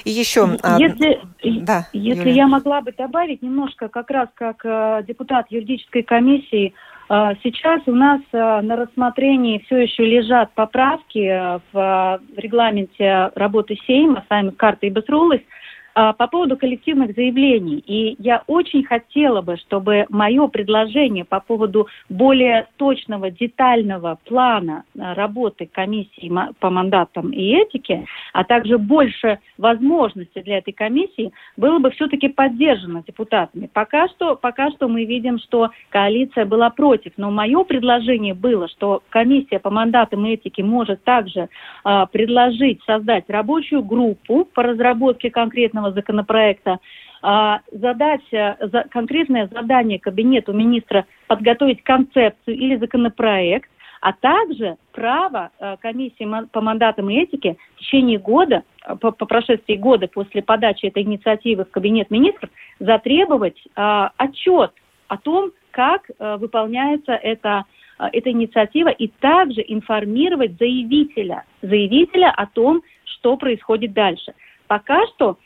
И 0.03 0.11
еще... 0.11 0.49
А, 0.65 0.77
если, 0.81 1.21
да, 1.63 1.87
если 1.93 2.31
я 2.31 2.49
могла 2.49 2.81
бы 2.81 2.91
добавить 2.91 3.43
немножко, 3.43 3.89
как 3.89 4.11
раз 4.11 4.29
как 4.35 4.57
э, 4.65 5.05
депутат 5.07 5.47
юридической 5.51 6.03
комиссии, 6.03 6.75
э, 7.11 7.15
сейчас 7.45 7.83
у 7.87 7.93
нас 7.93 8.21
на 8.33 8.75
рассмотрении 8.75 9.63
все 9.67 9.77
еще 9.83 10.05
лежат 10.05 10.51
поправки 10.55 11.61
в 11.73 12.21
регламенте 12.37 13.31
работы 13.37 13.79
Сейма, 13.87 14.25
сами 14.29 14.51
карты 14.51 14.89
и 14.89 14.91
Бесрулыс, 14.91 15.43
а, 15.43 15.60
по 15.95 16.27
поводу 16.29 16.57
коллективных 16.57 17.15
заявлений. 17.15 17.83
И 17.87 18.17
я 18.19 18.43
очень 18.47 18.85
хотела 18.85 19.43
бы, 19.43 19.57
чтобы 19.57 20.07
мое 20.09 20.47
предложение 20.49 21.25
по 21.25 21.41
поводу 21.41 21.89
более 22.09 22.69
точного, 22.77 23.31
детального 23.31 24.19
плана 24.25 24.85
а, 24.99 25.15
работы 25.15 25.69
комиссии 25.73 26.31
по 26.59 26.71
мандатам 26.71 27.31
и 27.31 27.43
этике, 27.57 28.05
а 28.33 28.45
также 28.45 28.79
больше 28.79 29.39
возможностей 29.59 30.43
для 30.43 30.59
этой 30.59 30.73
комиссии, 30.73 31.33
было 31.57 31.79
бы 31.79 31.91
все-таки 31.91 32.29
поддержано 32.29 33.03
депутатами. 33.07 33.69
Пока 33.73 34.09
что, 34.09 34.37
пока 34.37 34.71
что 34.71 34.89
мы 34.89 35.05
видим, 35.05 35.39
что 35.39 35.71
коалиция 35.91 36.45
была 36.45 36.71
против. 36.71 37.13
Но 37.17 37.31
мое 37.31 37.65
предложение 37.65 38.35
было, 38.35 38.69
что 38.69 39.03
комиссия 39.09 39.59
по 39.59 39.71
мандатам 39.71 40.27
и 40.27 40.35
этике 40.35 40.63
может 40.63 41.03
также 41.05 41.49
э, 41.85 42.07
предложить 42.13 42.83
создать 42.85 43.29
рабочую 43.29 43.83
группу 43.83 44.45
по 44.45 44.63
разработке 44.63 45.31
конкретного 45.31 45.80
конкретного 45.81 45.93
законопроекта, 45.93 46.79
а, 47.23 47.61
задача, 47.73 48.57
за, 48.61 48.85
конкретное 48.91 49.49
задание 49.49 49.99
кабинету 49.99 50.53
министра 50.53 51.07
подготовить 51.27 51.83
концепцию 51.83 52.57
или 52.57 52.77
законопроект, 52.77 53.71
а 54.01 54.15
также 54.15 54.77
право 54.93 55.51
э, 55.59 55.77
комиссии 55.79 56.27
по 56.53 56.63
мандатам 56.63 57.11
и 57.11 57.17
этике 57.17 57.59
в 57.75 57.81
течение 57.81 58.19
года, 58.19 58.63
э, 58.87 58.97
по, 58.97 59.11
по 59.11 59.27
прошествии 59.27 59.77
года 59.77 60.09
после 60.09 60.41
подачи 60.41 60.87
этой 60.87 61.03
инициативы 61.03 61.67
в 61.67 61.71
кабинет 61.71 62.11
министров, 62.11 62.49
затребовать 62.79 63.59
э, 63.77 64.09
отчет 64.17 64.73
о 65.09 65.19
том, 65.19 65.51
как 65.71 66.09
э, 66.09 66.37
выполняется 66.39 67.13
эта, 67.13 67.67
эта 67.99 68.31
инициатива, 68.31 68.89
и 68.89 69.09
также 69.09 69.63
информировать 69.69 70.57
заявителя, 70.59 71.45
заявителя 71.61 72.33
о 72.35 72.47
том, 72.47 72.81
что 73.05 73.37
происходит 73.37 73.93
дальше. 73.93 74.33
Пока 74.67 75.07
что 75.09 75.37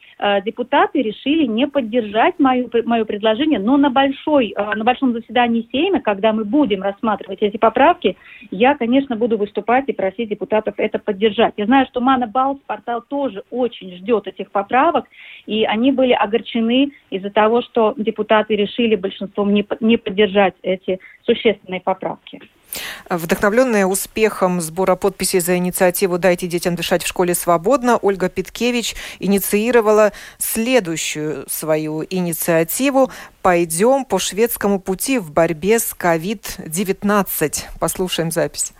депутаты 0.44 1.02
решили 1.02 1.46
не 1.46 1.66
поддержать 1.66 2.38
мое, 2.38 2.68
мое 2.84 3.04
предложение, 3.04 3.58
но 3.58 3.76
на, 3.76 3.90
большой, 3.90 4.54
э, 4.56 4.74
на 4.74 4.84
большом 4.84 5.12
заседании 5.12 5.68
Сейма, 5.72 6.00
когда 6.00 6.32
мы 6.32 6.44
будем 6.44 6.82
рассматривать 6.82 7.42
эти 7.42 7.56
поправки, 7.56 8.16
я, 8.50 8.76
конечно, 8.76 9.16
буду 9.16 9.36
выступать 9.36 9.88
и 9.88 9.92
просить 9.92 10.28
депутатов 10.28 10.74
это 10.78 10.98
поддержать. 10.98 11.54
Я 11.56 11.66
знаю, 11.66 11.86
что 11.86 12.00
Мана 12.00 12.26
Балс, 12.26 12.58
портал 12.66 13.02
тоже 13.02 13.42
очень 13.50 13.96
ждет 13.96 14.26
этих 14.26 14.50
поправок, 14.50 15.06
и 15.46 15.64
они 15.64 15.92
были 15.92 16.12
огорчены 16.12 16.92
из-за 17.10 17.30
того, 17.30 17.62
что 17.62 17.94
депутаты 17.96 18.56
решили 18.56 18.96
большинством 18.96 19.52
не, 19.52 19.66
не 19.80 19.96
поддержать 19.96 20.54
эти 20.62 21.00
существенные 21.24 21.80
поправки. 21.80 22.40
Вдохновленная 23.08 23.86
успехом 23.86 24.60
сбора 24.60 24.96
подписей 24.96 25.40
за 25.40 25.56
инициативу 25.56 26.18
«Дайте 26.18 26.46
детям 26.46 26.74
дышать 26.74 27.02
в 27.02 27.06
школе 27.06 27.34
свободно», 27.34 27.98
Ольга 27.98 28.28
Питкевич 28.28 28.94
инициировала 29.18 30.12
следующую 30.38 31.46
свою 31.48 32.04
инициативу 32.08 33.10
«Пойдем 33.42 34.04
по 34.04 34.18
шведскому 34.18 34.80
пути 34.80 35.18
в 35.18 35.30
борьбе 35.30 35.78
с 35.78 35.94
COVID-19». 35.98 37.64
Послушаем 37.78 38.30
запись. 38.30 38.72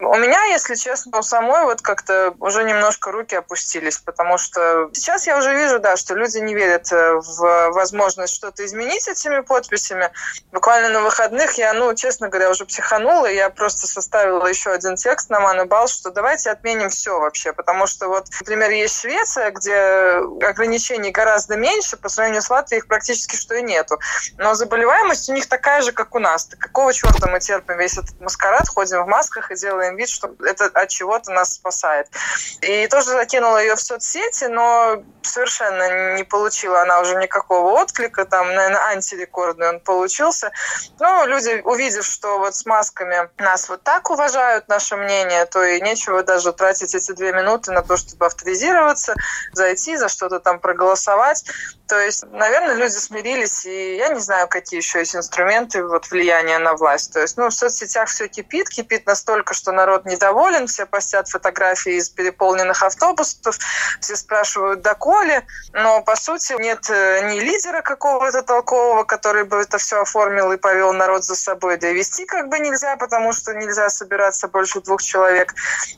У 0.00 0.14
меня, 0.16 0.44
если 0.44 0.76
честно, 0.76 1.18
у 1.18 1.22
самой 1.22 1.64
вот 1.64 1.82
как-то 1.82 2.32
уже 2.38 2.62
немножко 2.62 3.10
руки 3.10 3.34
опустились, 3.34 3.98
потому 3.98 4.38
что 4.38 4.90
сейчас 4.92 5.26
я 5.26 5.36
уже 5.36 5.52
вижу, 5.52 5.80
да, 5.80 5.96
что 5.96 6.14
люди 6.14 6.38
не 6.38 6.54
верят 6.54 6.92
э, 6.92 7.14
в 7.14 7.70
возможность 7.72 8.32
что-то 8.32 8.64
изменить 8.64 9.08
этими 9.08 9.40
подписями. 9.40 10.10
Буквально 10.52 10.90
на 10.90 11.00
выходных 11.00 11.54
я, 11.54 11.72
ну, 11.72 11.92
честно 11.94 12.28
говоря, 12.28 12.50
уже 12.50 12.64
психанула, 12.64 13.26
я 13.26 13.50
просто 13.50 13.88
составила 13.88 14.46
еще 14.46 14.70
один 14.70 14.94
текст 14.94 15.30
на 15.30 15.40
Манабал, 15.40 15.88
что 15.88 16.12
давайте 16.12 16.50
отменим 16.50 16.90
все 16.90 17.18
вообще, 17.18 17.52
потому 17.52 17.88
что 17.88 18.06
вот, 18.06 18.26
например, 18.38 18.70
есть 18.70 19.00
Швеция, 19.00 19.50
где 19.50 20.20
ограничений 20.48 21.10
гораздо 21.10 21.56
меньше, 21.56 21.96
по 21.96 22.08
сравнению 22.08 22.42
с 22.42 22.50
Латвией 22.50 22.78
их 22.78 22.86
практически 22.86 23.34
что 23.34 23.56
и 23.56 23.62
нету. 23.62 23.98
Но 24.36 24.54
заболеваемость 24.54 25.28
у 25.28 25.32
них 25.32 25.48
такая 25.48 25.82
же, 25.82 25.90
как 25.90 26.14
у 26.14 26.20
нас. 26.20 26.46
Так 26.46 26.60
какого 26.60 26.92
черта 26.92 27.28
мы 27.28 27.40
терпим 27.40 27.78
весь 27.78 27.98
этот 27.98 28.20
маскарад, 28.20 28.68
ходим 28.68 29.02
в 29.02 29.08
масках 29.08 29.50
и 29.50 29.56
делаем 29.56 29.87
делаем 29.88 29.96
вид, 29.96 30.08
что 30.08 30.34
это 30.44 30.66
от 30.66 30.88
чего-то 30.88 31.32
нас 31.32 31.54
спасает. 31.54 32.08
И 32.62 32.86
тоже 32.88 33.10
закинула 33.10 33.58
ее 33.58 33.74
в 33.74 33.80
соцсети, 33.80 34.44
но 34.44 35.02
совершенно 35.22 36.16
не 36.16 36.24
получила 36.24 36.82
она 36.82 37.00
уже 37.00 37.16
никакого 37.16 37.80
отклика, 37.80 38.24
там, 38.24 38.54
наверное, 38.54 38.80
антирекордный 38.88 39.68
он 39.68 39.80
получился. 39.80 40.50
Ну, 41.00 41.26
люди, 41.26 41.60
увидев, 41.64 42.04
что 42.04 42.38
вот 42.38 42.54
с 42.54 42.66
масками 42.66 43.28
нас 43.38 43.68
вот 43.68 43.82
так 43.82 44.10
уважают, 44.10 44.68
наше 44.68 44.96
мнение, 44.96 45.44
то 45.46 45.62
и 45.62 45.80
нечего 45.80 46.22
даже 46.22 46.52
тратить 46.52 46.94
эти 46.94 47.12
две 47.12 47.32
минуты 47.32 47.72
на 47.72 47.82
то, 47.82 47.96
чтобы 47.96 48.26
авторизироваться, 48.26 49.14
зайти, 49.52 49.96
за 49.96 50.08
что-то 50.08 50.40
там 50.40 50.60
проголосовать. 50.60 51.44
То 51.88 51.98
есть, 51.98 52.24
наверное, 52.30 52.74
люди 52.74 52.96
смирились, 52.96 53.64
и 53.64 53.96
я 53.96 54.08
не 54.08 54.20
знаю, 54.20 54.46
какие 54.48 54.78
еще 54.78 54.98
есть 54.98 55.16
инструменты 55.16 55.82
вот, 55.82 56.10
влияния 56.10 56.58
на 56.58 56.74
власть. 56.74 57.14
То 57.14 57.20
есть, 57.20 57.38
ну, 57.38 57.48
в 57.48 57.54
соцсетях 57.54 58.08
все 58.08 58.28
кипит, 58.28 58.68
кипит 58.68 59.06
настолько, 59.06 59.54
что 59.54 59.72
народ 59.78 60.04
недоволен, 60.06 60.66
все 60.66 60.86
постят 60.86 61.28
фотографии 61.28 61.94
из 61.94 62.08
переполненных 62.08 62.82
автобусов, 62.82 63.56
все 64.00 64.16
спрашивают, 64.16 64.82
доколе, 64.82 65.46
но, 65.72 66.02
по 66.02 66.16
сути, 66.16 66.54
нет 66.58 66.90
э, 66.90 67.30
ни 67.30 67.38
лидера 67.40 67.82
какого-то 67.82 68.42
толкового, 68.42 69.04
который 69.04 69.44
бы 69.44 69.58
это 69.58 69.78
все 69.78 70.02
оформил 70.02 70.50
и 70.52 70.56
повел 70.56 70.92
народ 70.92 71.24
за 71.24 71.36
собой, 71.36 71.76
да 71.76 71.88
и 71.90 71.94
вести 71.94 72.24
как 72.26 72.48
бы 72.48 72.58
нельзя, 72.58 72.96
потому 72.96 73.32
что 73.32 73.54
нельзя 73.54 73.88
собираться 73.88 74.48
больше 74.48 74.80
двух 74.80 75.02
человек. 75.02 75.54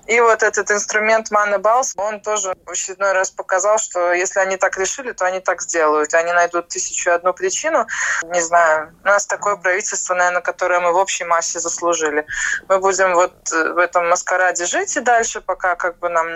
И 0.06 0.20
вот 0.20 0.42
этот 0.42 0.70
инструмент 0.70 1.30
Мана 1.30 1.58
Балс, 1.58 1.94
он 1.96 2.20
тоже 2.20 2.54
в 2.66 2.70
очередной 2.70 3.12
раз 3.12 3.30
показал, 3.30 3.78
что 3.78 4.12
если 4.12 4.40
они 4.40 4.56
так 4.56 4.76
решили, 4.78 5.12
то 5.12 5.24
они 5.24 5.40
так 5.40 5.62
сделают. 5.62 6.14
Они 6.14 6.32
найдут 6.32 6.68
тысячу 6.68 7.10
и 7.10 7.12
одну 7.12 7.32
причину. 7.32 7.86
Не 8.24 8.40
знаю, 8.40 8.94
у 9.02 9.06
нас 9.06 9.26
такое 9.26 9.56
правительство, 9.56 10.14
наверное, 10.14 10.42
которое 10.42 10.80
мы 10.80 10.92
в 10.92 10.96
общей 10.96 11.24
массе 11.24 11.60
заслужили. 11.60 12.26
Мы 12.68 12.78
будем 12.78 13.14
вот 13.14 13.32
э, 13.52 13.69
в 13.72 13.78
этом 13.78 14.08
маскараде 14.08 14.66
жить 14.66 14.96
и 14.96 15.00
дальше, 15.00 15.40
пока 15.40 15.74
как 15.74 15.98
бы 15.98 16.08
нам 16.08 16.28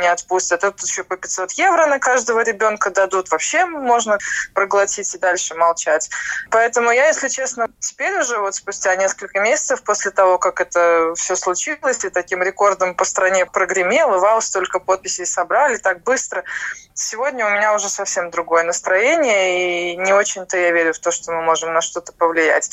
не 0.00 0.06
отпустят. 0.06 0.64
Это 0.64 0.84
еще 0.84 1.04
по 1.04 1.16
500 1.16 1.52
евро 1.52 1.86
на 1.86 1.98
каждого 1.98 2.40
ребенка 2.40 2.90
дадут. 2.90 3.30
Вообще 3.30 3.64
можно 3.64 4.18
проглотить 4.54 5.14
и 5.14 5.18
дальше 5.18 5.54
молчать. 5.54 6.10
Поэтому 6.50 6.90
я, 6.90 7.06
если 7.08 7.28
честно, 7.28 7.68
теперь 7.78 8.18
уже 8.18 8.38
вот 8.38 8.54
спустя 8.54 8.94
несколько 8.96 9.40
месяцев 9.40 9.82
после 9.82 10.10
того, 10.10 10.38
как 10.38 10.60
это 10.60 11.14
все 11.16 11.36
случилось, 11.36 12.04
и 12.04 12.10
таким 12.10 12.42
рекордом 12.42 12.94
по 12.94 13.04
стране 13.04 13.46
прогремело, 13.46 14.18
вау, 14.18 14.40
столько 14.40 14.78
подписей 14.78 15.26
собрали 15.26 15.76
так 15.76 16.02
быстро. 16.02 16.44
Сегодня 16.94 17.46
у 17.46 17.50
меня 17.50 17.74
уже 17.74 17.88
совсем 17.88 18.30
другое 18.30 18.64
настроение, 18.64 19.92
и 19.92 19.96
не 19.96 20.12
очень-то 20.12 20.56
я 20.58 20.70
верю 20.70 20.92
в 20.92 20.98
то, 20.98 21.10
что 21.10 21.32
мы 21.32 21.42
можем 21.42 21.72
на 21.72 21.80
что-то 21.80 22.12
повлиять. 22.12 22.70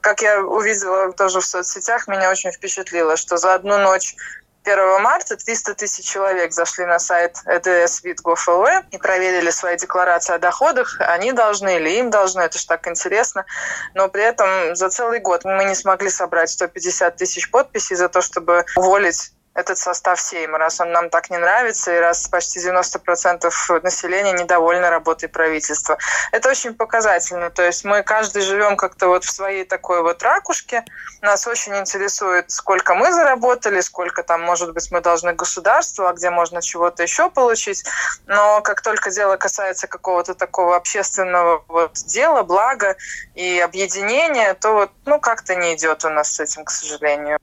Как 0.00 0.20
я 0.20 0.42
увидела 0.42 1.12
тоже 1.12 1.40
в 1.40 1.46
соцсетях, 1.46 2.08
меня 2.08 2.30
очень 2.30 2.50
впечатлило, 2.50 3.16
что 3.16 3.36
за 3.36 3.54
одну 3.62 3.78
ночь 3.78 4.16
1 4.64 5.02
марта 5.02 5.36
300 5.36 5.74
тысяч 5.74 6.04
человек 6.04 6.52
зашли 6.52 6.84
на 6.84 6.98
сайт 6.98 7.36
ЭДС 7.46 8.02
Gov.lv 8.04 8.84
и 8.90 8.98
проверили 8.98 9.50
свои 9.50 9.76
декларации 9.76 10.34
о 10.34 10.38
доходах. 10.38 10.96
Они 11.00 11.32
должны 11.32 11.76
или 11.76 11.90
им 11.98 12.10
должны, 12.10 12.42
это 12.42 12.58
же 12.58 12.66
так 12.66 12.86
интересно. 12.86 13.44
Но 13.94 14.08
при 14.08 14.22
этом 14.22 14.76
за 14.76 14.88
целый 14.88 15.18
год 15.18 15.44
мы 15.44 15.64
не 15.64 15.74
смогли 15.74 16.10
собрать 16.10 16.50
150 16.50 17.16
тысяч 17.16 17.50
подписей 17.50 17.96
за 17.96 18.08
то, 18.08 18.20
чтобы 18.20 18.64
уволить 18.76 19.32
этот 19.54 19.78
состав 19.78 20.20
Сейма, 20.20 20.58
раз 20.58 20.80
он 20.80 20.92
нам 20.92 21.10
так 21.10 21.30
не 21.30 21.36
нравится, 21.36 21.94
и 21.94 21.98
раз 21.98 22.26
почти 22.28 22.58
90% 22.60 23.50
населения 23.82 24.32
недовольны 24.32 24.88
работой 24.88 25.28
правительства. 25.28 25.98
Это 26.30 26.48
очень 26.48 26.74
показательно. 26.74 27.50
То 27.50 27.62
есть 27.62 27.84
мы 27.84 28.02
каждый 28.02 28.42
живем 28.42 28.76
как-то 28.76 29.08
вот 29.08 29.24
в 29.24 29.30
своей 29.30 29.64
такой 29.64 30.02
вот 30.02 30.22
ракушке. 30.22 30.84
Нас 31.20 31.46
очень 31.46 31.76
интересует, 31.76 32.50
сколько 32.50 32.94
мы 32.94 33.12
заработали, 33.12 33.80
сколько 33.80 34.22
там, 34.22 34.42
может 34.42 34.72
быть, 34.72 34.90
мы 34.90 35.00
должны 35.00 35.34
государству, 35.34 36.06
а 36.06 36.14
где 36.14 36.30
можно 36.30 36.62
чего-то 36.62 37.02
еще 37.02 37.30
получить. 37.30 37.84
Но 38.26 38.62
как 38.62 38.80
только 38.80 39.10
дело 39.10 39.36
касается 39.36 39.86
какого-то 39.86 40.34
такого 40.34 40.76
общественного 40.76 41.64
вот 41.68 41.92
дела, 42.06 42.42
блага 42.42 42.96
и 43.34 43.60
объединения, 43.60 44.54
то 44.54 44.72
вот, 44.72 44.90
ну, 45.04 45.20
как-то 45.20 45.54
не 45.54 45.74
идет 45.74 46.04
у 46.04 46.08
нас 46.08 46.34
с 46.34 46.40
этим, 46.40 46.64
к 46.64 46.70
сожалению. 46.70 47.38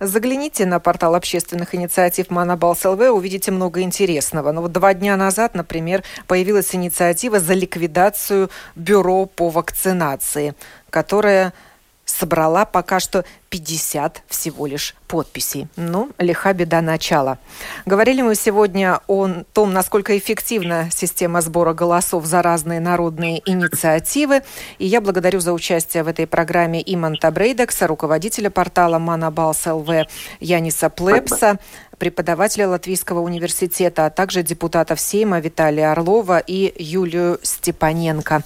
Загляните 0.00 0.66
на 0.66 0.80
портал 0.80 1.14
общественных 1.14 1.74
инициатив 1.74 2.30
Манабалс 2.30 2.84
ЛВ, 2.84 3.00
увидите 3.10 3.50
много 3.50 3.80
интересного. 3.80 4.52
Но 4.52 4.62
вот 4.62 4.72
два 4.72 4.94
дня 4.94 5.16
назад, 5.16 5.54
например, 5.54 6.02
появилась 6.26 6.74
инициатива 6.74 7.40
за 7.40 7.54
ликвидацию 7.54 8.50
бюро 8.74 9.26
по 9.26 9.50
вакцинации, 9.50 10.54
которая 10.90 11.52
собрала 12.18 12.64
пока 12.64 13.00
что 13.00 13.24
50 13.50 14.22
всего 14.28 14.66
лишь 14.66 14.94
подписей. 15.06 15.68
Ну, 15.76 16.10
лиха 16.18 16.52
беда 16.52 16.80
начала. 16.80 17.38
Говорили 17.86 18.22
мы 18.22 18.34
сегодня 18.34 19.00
о 19.06 19.28
том, 19.52 19.72
насколько 19.72 20.16
эффективна 20.16 20.88
система 20.92 21.40
сбора 21.40 21.72
голосов 21.72 22.24
за 22.24 22.42
разные 22.42 22.80
народные 22.80 23.42
инициативы. 23.48 24.42
И 24.78 24.86
я 24.86 25.00
благодарю 25.00 25.40
за 25.40 25.52
участие 25.52 26.02
в 26.02 26.08
этой 26.08 26.26
программе 26.26 26.82
Иманта 26.84 27.30
Брейдекса, 27.30 27.86
руководителя 27.86 28.50
портала 28.50 28.98
Манабалс 28.98 29.66
ЛВ 29.66 30.06
Яниса 30.40 30.90
Плепса, 30.90 31.58
преподавателя 31.98 32.68
Латвийского 32.68 33.20
университета, 33.20 34.06
а 34.06 34.10
также 34.10 34.42
депутатов 34.42 35.00
Сейма 35.00 35.40
Виталия 35.40 35.92
Орлова 35.92 36.38
и 36.38 36.74
Юлию 36.76 37.38
Степаненко. 37.42 38.42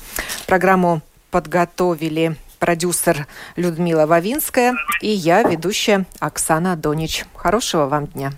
Программу 0.47 1.01
подготовили 1.31 2.37
продюсер 2.59 3.27
Людмила 3.57 4.07
Вавинская 4.07 4.75
и 5.01 5.09
я, 5.09 5.43
ведущая 5.43 6.07
Оксана 6.21 6.77
Донич. 6.77 7.25
Хорошего 7.35 7.87
вам 7.87 8.07
дня. 8.07 8.33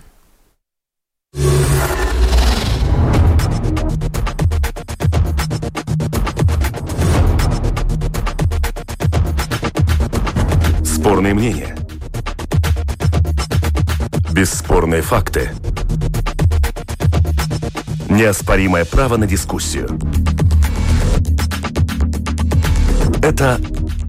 Спорные 10.83 11.33
мнения. 11.33 11.75
Бесспорные 14.31 15.01
факты. 15.01 15.51
Неоспоримое 18.09 18.85
право 18.85 19.17
на 19.17 19.25
дискуссию. 19.25 19.99
Это 23.23 23.59